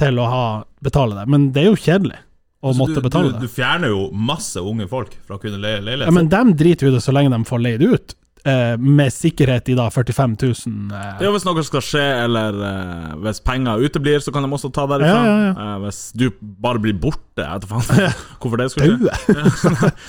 [0.00, 0.44] til å ha,
[0.84, 2.18] betale det, men det er jo kjedelig
[2.62, 5.58] å Altså, måtte du, betale du, du fjerner jo masse unge folk fra å kunne
[5.58, 6.06] leie leilighet.
[6.06, 8.14] Ja, men de driter jo i det så lenge de får leid ut,
[8.46, 10.92] eh, med sikkerhet i da 45 000.
[10.94, 11.08] Eh.
[11.26, 14.86] Ja, Hvis noe skal skje, eller eh, hvis penger uteblir, så kan de også ta
[14.90, 15.24] derifra.
[15.26, 19.18] Ja, ja, Eh, hvis du bare blir borte, jeg vet faen hvorfor det skulle
[19.58, 19.92] skje.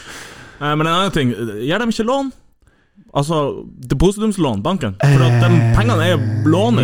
[0.64, 1.32] Eh, men en annen ting,
[1.66, 2.30] gir de ikke lån?
[3.14, 4.96] Altså depositumslån, banken?
[5.00, 6.22] For at de pengene er jo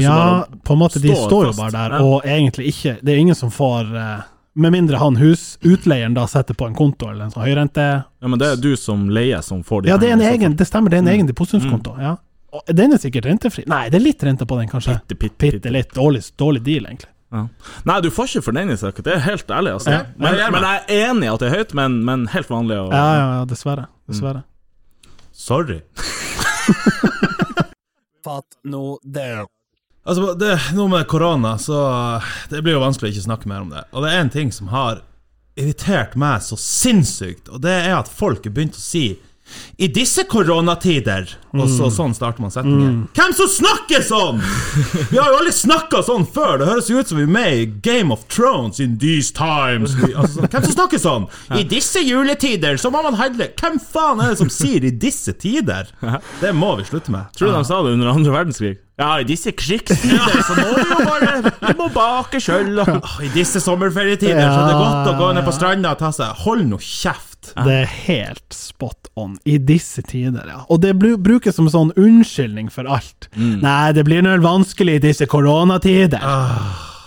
[0.04, 3.14] ja, som bare på en måte, de står jo bare der, og egentlig ikke Det
[3.16, 4.20] er ingen som får eh,
[4.62, 8.38] Med mindre han husutleieren da setter på en konto eller en sånn høyrente Ja, men
[8.42, 10.68] det er du som leier som får de Ja, det en pengene, Ja, egen, det
[10.70, 11.14] stemmer, det er en Mm.
[11.16, 11.96] egen depositumskonto.
[12.00, 12.16] Ja.
[12.54, 13.64] Og den er sikkert rentefri.
[13.70, 15.00] Nei, det er litt rente på den, kanskje.
[15.08, 15.92] Pitte, pitte, pitte, pitte litt.
[15.94, 17.10] Dårlig, dårlig deal, egentlig.
[17.32, 17.44] Ja.
[17.86, 19.74] Nei, du får ikke for den i saken, det er helt ærlig.
[19.78, 19.92] Altså.
[19.94, 20.00] Ja.
[20.18, 22.80] Men, men jeg er enig i at det er høyt, men, men helt vanlig.
[22.82, 23.86] Og, Ja, ja, ja, dessverre.
[24.10, 24.42] Dessverre.
[25.40, 25.82] Sorry.
[28.24, 29.46] Fatt nå det.
[30.04, 33.72] Altså, det, Nå med korona, så Det blir jo vanskelig å ikke snakke mer om
[33.72, 33.84] det.
[33.94, 35.02] Og det er en ting som har
[35.60, 39.20] irritert meg så sinnssykt, og det er at folk har begynt å si
[39.80, 42.98] i disse koronatider Og så sånn starter man setningen.
[43.18, 44.42] Hvem som snakker sånn?!
[45.10, 46.60] Vi har jo aldri snakka sånn før!
[46.62, 49.96] Det høres jo ut som vi er med i Game of Thrones in these times.
[50.20, 51.26] Altså, hvem som snakker sånn?!
[51.58, 55.34] I disse juletider så må man handle Hvem faen er det som sier 'i disse
[55.34, 55.90] tider'?
[56.42, 57.32] Det må vi slutte med.
[57.38, 58.76] Tror du de sa det under andre verdenskrig?
[59.00, 62.82] Ja, i disse krigstider så må vi jo bare Vi må bake sjøl
[63.24, 66.44] I disse sommerferietider så er det godt å gå ned på stranda og ta seg
[66.44, 67.29] Hold nå kjeft!
[67.56, 70.60] Det er helt spot on i disse tider, ja.
[70.70, 73.30] Og det brukes som sånn unnskyldning for alt.
[73.36, 76.22] Nei, det blir nå vanskelig i disse koronatider.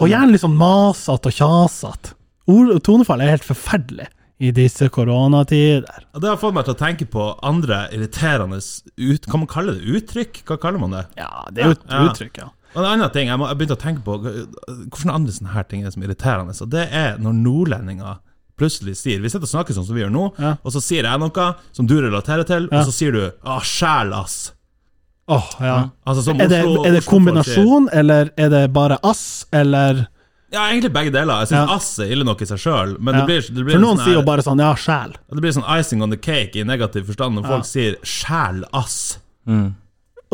[0.00, 2.14] Og gjerne litt sånn masete og kjasete.
[2.50, 4.08] Ord og tonefall er helt forferdelig
[4.42, 5.84] i disse koronatider.
[6.18, 9.86] Det har fått meg til å tenke på andre irriterende ut, Kan man kalle det
[10.00, 10.42] uttrykk?
[10.48, 11.04] Hva kaller man det?
[11.20, 12.08] Ja, det er jo Ja.
[12.10, 12.48] uttrykk, ja.
[12.74, 15.62] Og en annen ting, jeg, må, jeg begynte å tenke på hvordan andre sånne her
[15.68, 16.54] ting er som er irriterende.
[16.64, 18.18] Og det er når nordlendinger
[18.58, 20.56] plutselig sier Vi sitter og snakker sånn som vi gjør nå, Ja.
[20.64, 22.80] og så sier jeg noe som du relaterer til, Ja.
[22.80, 24.52] og så sier du 'ah, sjæl, ass'.
[25.28, 25.88] Åh, ja.
[26.06, 30.08] Altså, som Er det, Oslo- er det kombinasjon, eller er det bare ass, eller
[30.52, 31.38] Ja, egentlig begge deler.
[31.40, 31.74] Jeg syns Ja.
[31.74, 33.20] ass er ille nok i seg sjøl, men ja.
[33.20, 35.12] det blir, det blir For noen sånn sier jo bare sånn ja, sjæl.
[35.32, 37.48] Det blir sånn icing on the cake i negativ forstand når Ja.
[37.48, 39.16] folk sier 'sjæl, ass'.
[39.48, 39.74] Mm.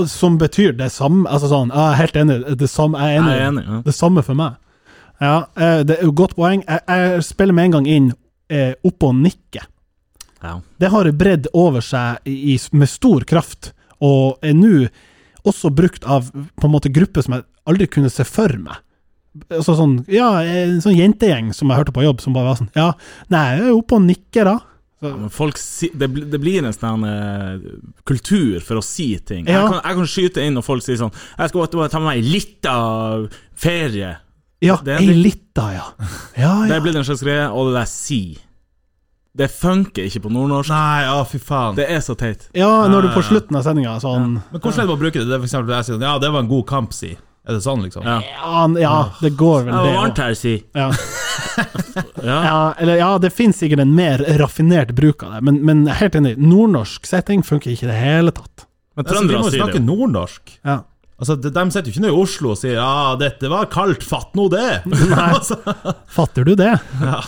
[0.06, 3.30] Som betyr det samme Altså sånn, jeg er helt enig, det samme, jeg er enig,
[3.32, 3.82] Jeg er enig, ja.
[3.82, 4.56] det samme for meg.
[5.20, 6.62] Ja, eh, det er jo godt poeng.
[6.66, 8.08] Jeg, jeg spiller med en gang inn
[8.52, 9.64] eh, oppå nikke.
[10.42, 10.58] Ja.
[10.78, 14.86] Det har bredd over seg i, med stor kraft, og er nå
[15.48, 18.78] også brukt av på en måte grupper som jeg aldri kunne se for meg.
[19.52, 22.70] Altså sånn, ja, en sånn jentegjeng som jeg hørte på jobb, som bare var sånn
[22.74, 22.88] Ja,
[23.30, 24.56] nei, jeg er oppe og nikker, da.
[25.04, 25.60] Ja, folk
[25.94, 26.08] det,
[26.42, 27.60] blir en sånn uh,
[28.08, 29.44] kultur for å si ting.
[29.46, 29.60] Ja.
[29.60, 32.10] Jeg, kan, jeg kan skyte inn når folk sier sånn 'Jeg skal bare ta med
[32.10, 34.16] meg litt av ferie'.
[34.60, 35.84] Ja, Det ei lita, ja.
[36.36, 36.76] Ja, Det ja.
[36.76, 38.38] er blitt en slags greie, og det der 'si'.
[39.38, 40.70] Det funker ikke på nordnorsk.
[40.72, 41.76] Nei, å, fy faen.
[41.76, 42.48] Det er så teit.
[42.54, 43.28] ja, når du på Ja, ja.
[43.28, 45.28] slutten av sendinga sånn Men hvordan er det å bruke det?
[45.28, 47.12] Det for eksempel jeg sier Ja, det var en god kamp, si.
[47.48, 48.02] Er det sånn, liksom?
[48.04, 48.18] Ja.
[48.20, 49.94] Ja, ja det går vel, Det det.
[49.94, 50.64] var varmt her, si.
[50.74, 50.90] Ja.
[52.22, 52.42] Ja.
[52.44, 56.14] Ja, eller ja, det finnes sikkert en mer raffinert bruk av det, men, men helt
[56.18, 58.66] enig, nordnorsk setting funker ikke i det hele tatt.
[58.96, 59.54] Men trøndere sier det.
[59.54, 60.58] vi må snakke nordnorsk.
[60.66, 60.80] Ja.
[61.18, 64.04] Altså, de, de sitter jo ikke nede i Oslo og sier 'ja, dette var kaldt,
[64.06, 64.84] fatt nå det'.
[65.10, 66.76] Nei, Fatter du det?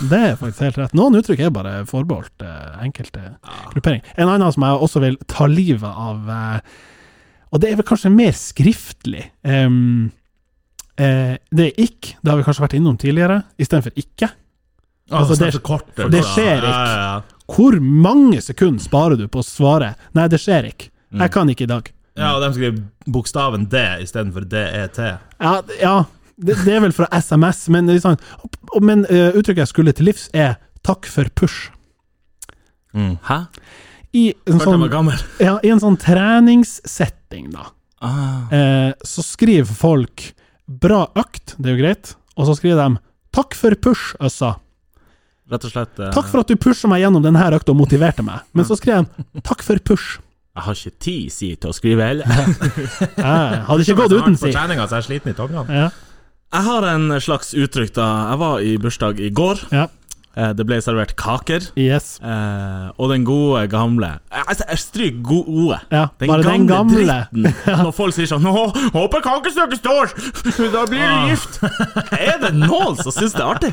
[0.07, 0.95] Det er faktisk helt rett.
[0.95, 3.25] Noen uttrykk er bare forbeholdt eh, enkelte
[3.73, 4.07] grupperinger.
[4.17, 6.61] En annen som jeg også vil ta livet av, eh,
[7.51, 10.13] og det er vel kanskje mer skriftlig um,
[10.95, 12.15] eh, Det er ikk.
[12.23, 14.31] Det har vi kanskje vært innom tidligere, istedenfor ikke.
[15.11, 16.71] Altså, det- det, kort, for det skjer ikke.
[16.71, 17.23] Ja, ja, ja.
[17.51, 20.91] Hvor mange sekunder sparer du på å svare 'nei, det skjer ikke'?
[21.19, 21.91] Jeg kan ikke i dag.
[22.17, 24.99] Ja, og de skriver bokstaven D istedenfor DET.
[25.41, 25.95] Ja, ja
[26.41, 30.07] det, det er vel fra SMS, men, det og- men uh, uttrykket jeg skulle til
[30.07, 31.71] livs, er 'takk for push'.
[32.95, 33.47] Hæ?
[34.13, 37.69] I en sånn, ja, i en sånn treningssetting, da,
[38.03, 38.49] Ah.
[38.51, 40.33] eh, så skriver folk
[40.67, 42.99] 'bra økt', det er jo greit, og så skriver de
[43.33, 44.57] 'takk for push, Øssa'.
[45.51, 48.23] Rett og slett eh, Takk for at du pusha meg gjennom denne økta og motiverte
[48.23, 48.41] meg.
[48.55, 49.05] Men så skrev
[49.35, 50.19] de 'takk for push'.
[50.61, 52.29] Jeg har ikke tid, si, til å skrive heller.
[53.17, 54.51] Jeg hadde ikke gått uten, si.
[54.53, 55.65] så er sliten i togene.
[55.73, 55.89] Ja,
[56.53, 59.65] Jeg har en slags uttrykk da Jeg var i bursdag i går.
[59.73, 59.87] ja,
[60.39, 61.65] Eh, Det ble servert kaker.
[61.77, 62.21] yes.
[62.23, 65.79] Eh, og den gode, gamle Jeg, altså, jeg stryker gode.
[65.91, 67.03] Ja, bare den gamle.
[67.03, 67.49] dritten.
[67.85, 70.15] Når folk sier sånn 'Nå, håper kakestykket står!
[70.77, 71.25] Da blir Ah.
[71.25, 71.59] du gift!'
[72.15, 73.73] Er det noen som syns det er artig?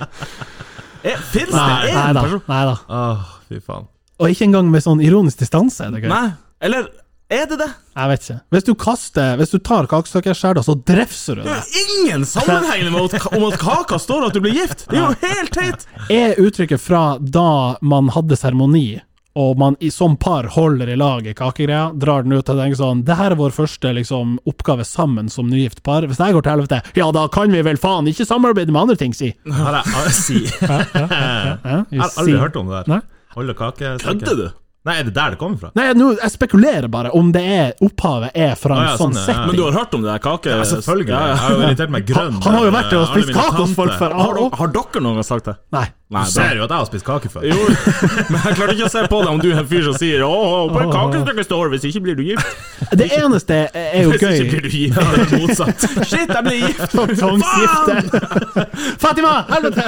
[1.29, 1.61] Fins det
[1.93, 2.21] nei da.
[2.25, 2.75] person Nei da.
[2.89, 3.85] Åh, fy faen.
[4.19, 5.85] Og ikke engang med sånn ironisk distanse.
[5.85, 6.09] er det gøy.
[6.09, 6.33] Nei.
[6.61, 6.87] Eller
[7.29, 7.67] er det det?
[7.97, 8.37] Jeg vet ikke.
[8.55, 11.57] Hvis du kaster Hvis du tar kakestykket, så drefser du Det det.
[11.57, 14.85] er ingen sammenheng med at, om at kaka står at du blir gift!
[14.89, 15.83] Det er jo helt teit!
[16.09, 19.01] Er uttrykket fra da man hadde seremoni,
[19.37, 22.79] og man i, som par holder i lag i kakegreia, drar den ut og tenker
[22.79, 26.07] sånn Det her er vår første liksom, oppgave sammen som nygift par.
[26.07, 28.95] Hvis det går til helvete, ja da kan vi vel faen ikke samarbeide med andre
[29.03, 29.33] ting, si!
[29.51, 30.39] Har jeg, jeg, si.
[30.63, 32.23] ja, Ja, you har see.
[32.23, 33.03] aldri hørt om det der.
[33.35, 34.47] Holde kake Kødder du?
[34.87, 35.69] Nei, er det der det kommer fra?
[35.75, 39.11] Nei, nå, jeg spekulerer bare om det er opphavet er fra en ah, ja, sånn
[39.13, 39.25] sånn, ja.
[39.27, 39.51] setting.
[39.51, 40.55] Men du har hørt om det der kake...
[40.55, 41.11] Ja, selvfølgelig.
[41.11, 41.21] Ja.
[41.33, 42.33] Jeg har jo irritert meg grønn.
[42.39, 44.17] Han- han har jo vært der og spist kake hos folk før.
[44.17, 45.57] Har, dere- har dere noen gang sagt det?
[45.75, 45.85] Nei.
[46.07, 47.43] Nei, Du ser jo at jeg har spist kake før.
[47.43, 47.55] Jo,
[48.31, 50.21] men jeg klarte ikke å se på deg om du er en fyr som sier
[50.23, 50.37] 'Å,
[50.71, 52.47] på et kakestykke står hvis ikke blir du gift'.
[52.95, 54.95] Det eneste er jo Hvis ikke blir du gift.
[54.95, 55.83] Ja, det er motsatt.
[56.13, 56.95] Shit, jeg blir gift!
[56.95, 58.63] Tvangsgifte.
[59.03, 59.33] Fatima!
[59.51, 59.83] Helvete!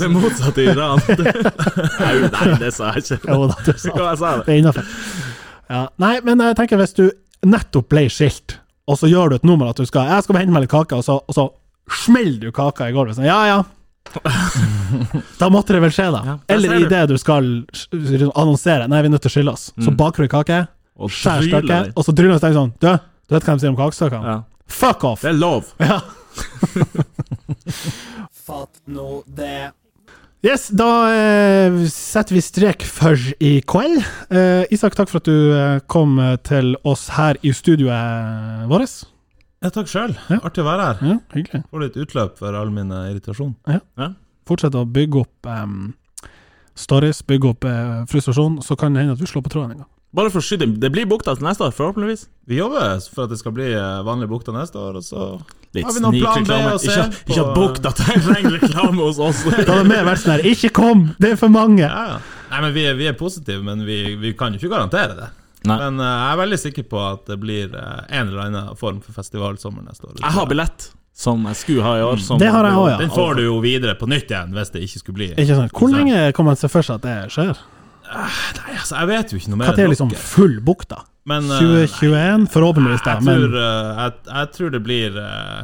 [0.00, 1.04] Det motsatte i Iran.
[2.34, 3.18] Nei, det sa jeg ikke.
[3.34, 4.18] Jo da, du sa det.
[4.20, 4.44] sa det?
[4.46, 4.90] det er innafor.
[5.70, 5.84] Ja.
[6.02, 7.04] Nei, men jeg tenker hvis du
[7.46, 8.58] nettopp ble skilt,
[8.90, 10.96] og så gjør du et nummer at du skal Jeg skal hente meg litt kake,
[10.98, 11.44] og så, og så
[12.02, 13.18] smeller du kaka i gulvet.
[13.18, 13.60] Sånn, ja, ja.
[15.40, 16.20] Da måtte det vel skje, da.
[16.26, 17.46] Ja, Eller idet du skal
[18.34, 19.68] annonsere Nei, vi er nødt til å skille oss.
[19.84, 20.64] Så baker du kake,
[21.06, 23.78] skjærer stykket, og så dryller du og sånn Du, du vet hva de sier om
[23.78, 24.34] kakestykkene?
[24.34, 24.40] Ja.
[24.70, 25.22] Fuck off!
[25.24, 25.70] Det er lov.
[25.82, 26.00] Ja.
[28.46, 29.70] Fatt nå det.
[30.40, 34.00] Yes, da eh, setter vi strek for i kveld.
[34.32, 39.02] Eh, Isak, takk for at du eh, kom eh, til oss her i studioet vårt.
[39.60, 40.14] Ja, takk sjøl.
[40.32, 40.40] Ja.
[40.40, 41.02] Artig å være her.
[41.04, 41.60] Ja, hyggelig.
[41.68, 43.52] Få litt utløp for all min irritasjon.
[43.68, 43.82] Ja.
[44.00, 44.14] ja.
[44.48, 45.90] Fortsett å bygge opp um,
[46.80, 49.82] stories, bygge opp eh, frustrasjon, så kan det hende at du slår på tråden en
[49.84, 49.90] gang.
[50.12, 52.24] Bare for å skyte det blir bukta til neste år, forhåpentligvis.
[52.50, 55.30] Vi jobber for at det skal bli eh, vanlig bukta neste år, og så
[55.70, 59.04] Litt Har vi noen plan B å se Ikke, på- ikke at bukta trenger reklame
[59.06, 59.44] hos oss.
[59.46, 61.04] Da hadde vi vært sånn her Ikke kom!
[61.22, 61.84] Det er for mange!
[61.86, 62.16] Ja, ja.
[62.50, 65.28] Nei, men vi, er- vi er positive, men vi, vi kan jo ikke garantere det.
[65.70, 65.76] Nei.
[65.78, 68.98] Men uh, jeg er veldig sikker på at det blir uh, en eller annen form
[69.04, 70.16] for festival sommer neste år.
[70.24, 72.18] Jeg har billett, som jeg skulle ha i år.
[72.24, 72.98] Som Det har jeg også, ja.
[73.04, 75.70] Den får du jo videre på nytt igjen hvis det ikke skulle bli Ikke sant?
[75.76, 77.60] Hvor lenge kan man se for seg at det skjer?
[78.10, 81.02] Nei, altså, jeg vet jo ikke noe mer Når er liksom full bukta?
[81.30, 82.46] Men eh, 2021?
[82.54, 83.14] Forhåpentligvis, da.
[83.18, 85.60] jeg, Men eh, jeg, jeg tror det blir eh,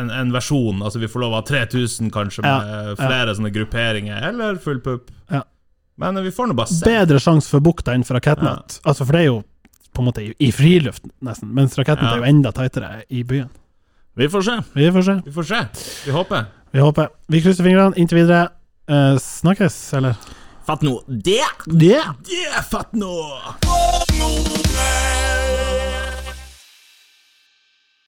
[0.00, 0.80] en, en versjon.
[0.82, 5.10] Altså vi får lov av 3000, kanskje, Ja, flere flere sånne grupperinger, eller full pupp.
[5.30, 5.44] Ja.
[6.00, 6.84] Men vi får nå bare se.
[6.86, 8.80] bedre sjanse for bukta enn for rakettnett.
[8.88, 9.40] Altså, for det er jo
[9.94, 11.50] på en måte i, friluft, nesten.
[11.54, 12.16] Mens rakettnett Ja.
[12.16, 13.50] er jo enda tightere i byen.
[14.16, 14.56] Vi får se.
[14.74, 15.14] Vi får se.
[15.26, 15.60] Vi får se.
[16.06, 16.46] Vi håper.
[16.72, 17.08] Vi håper.
[17.28, 18.48] Vi krysser fingrene inntil videre.
[18.90, 20.14] Eh, snakkes, eller?
[20.66, 21.42] Fatt nå det!
[21.66, 22.02] Det!
[22.28, 23.14] Det, fatt nå!
[23.64, 25.39] Fatt nå det.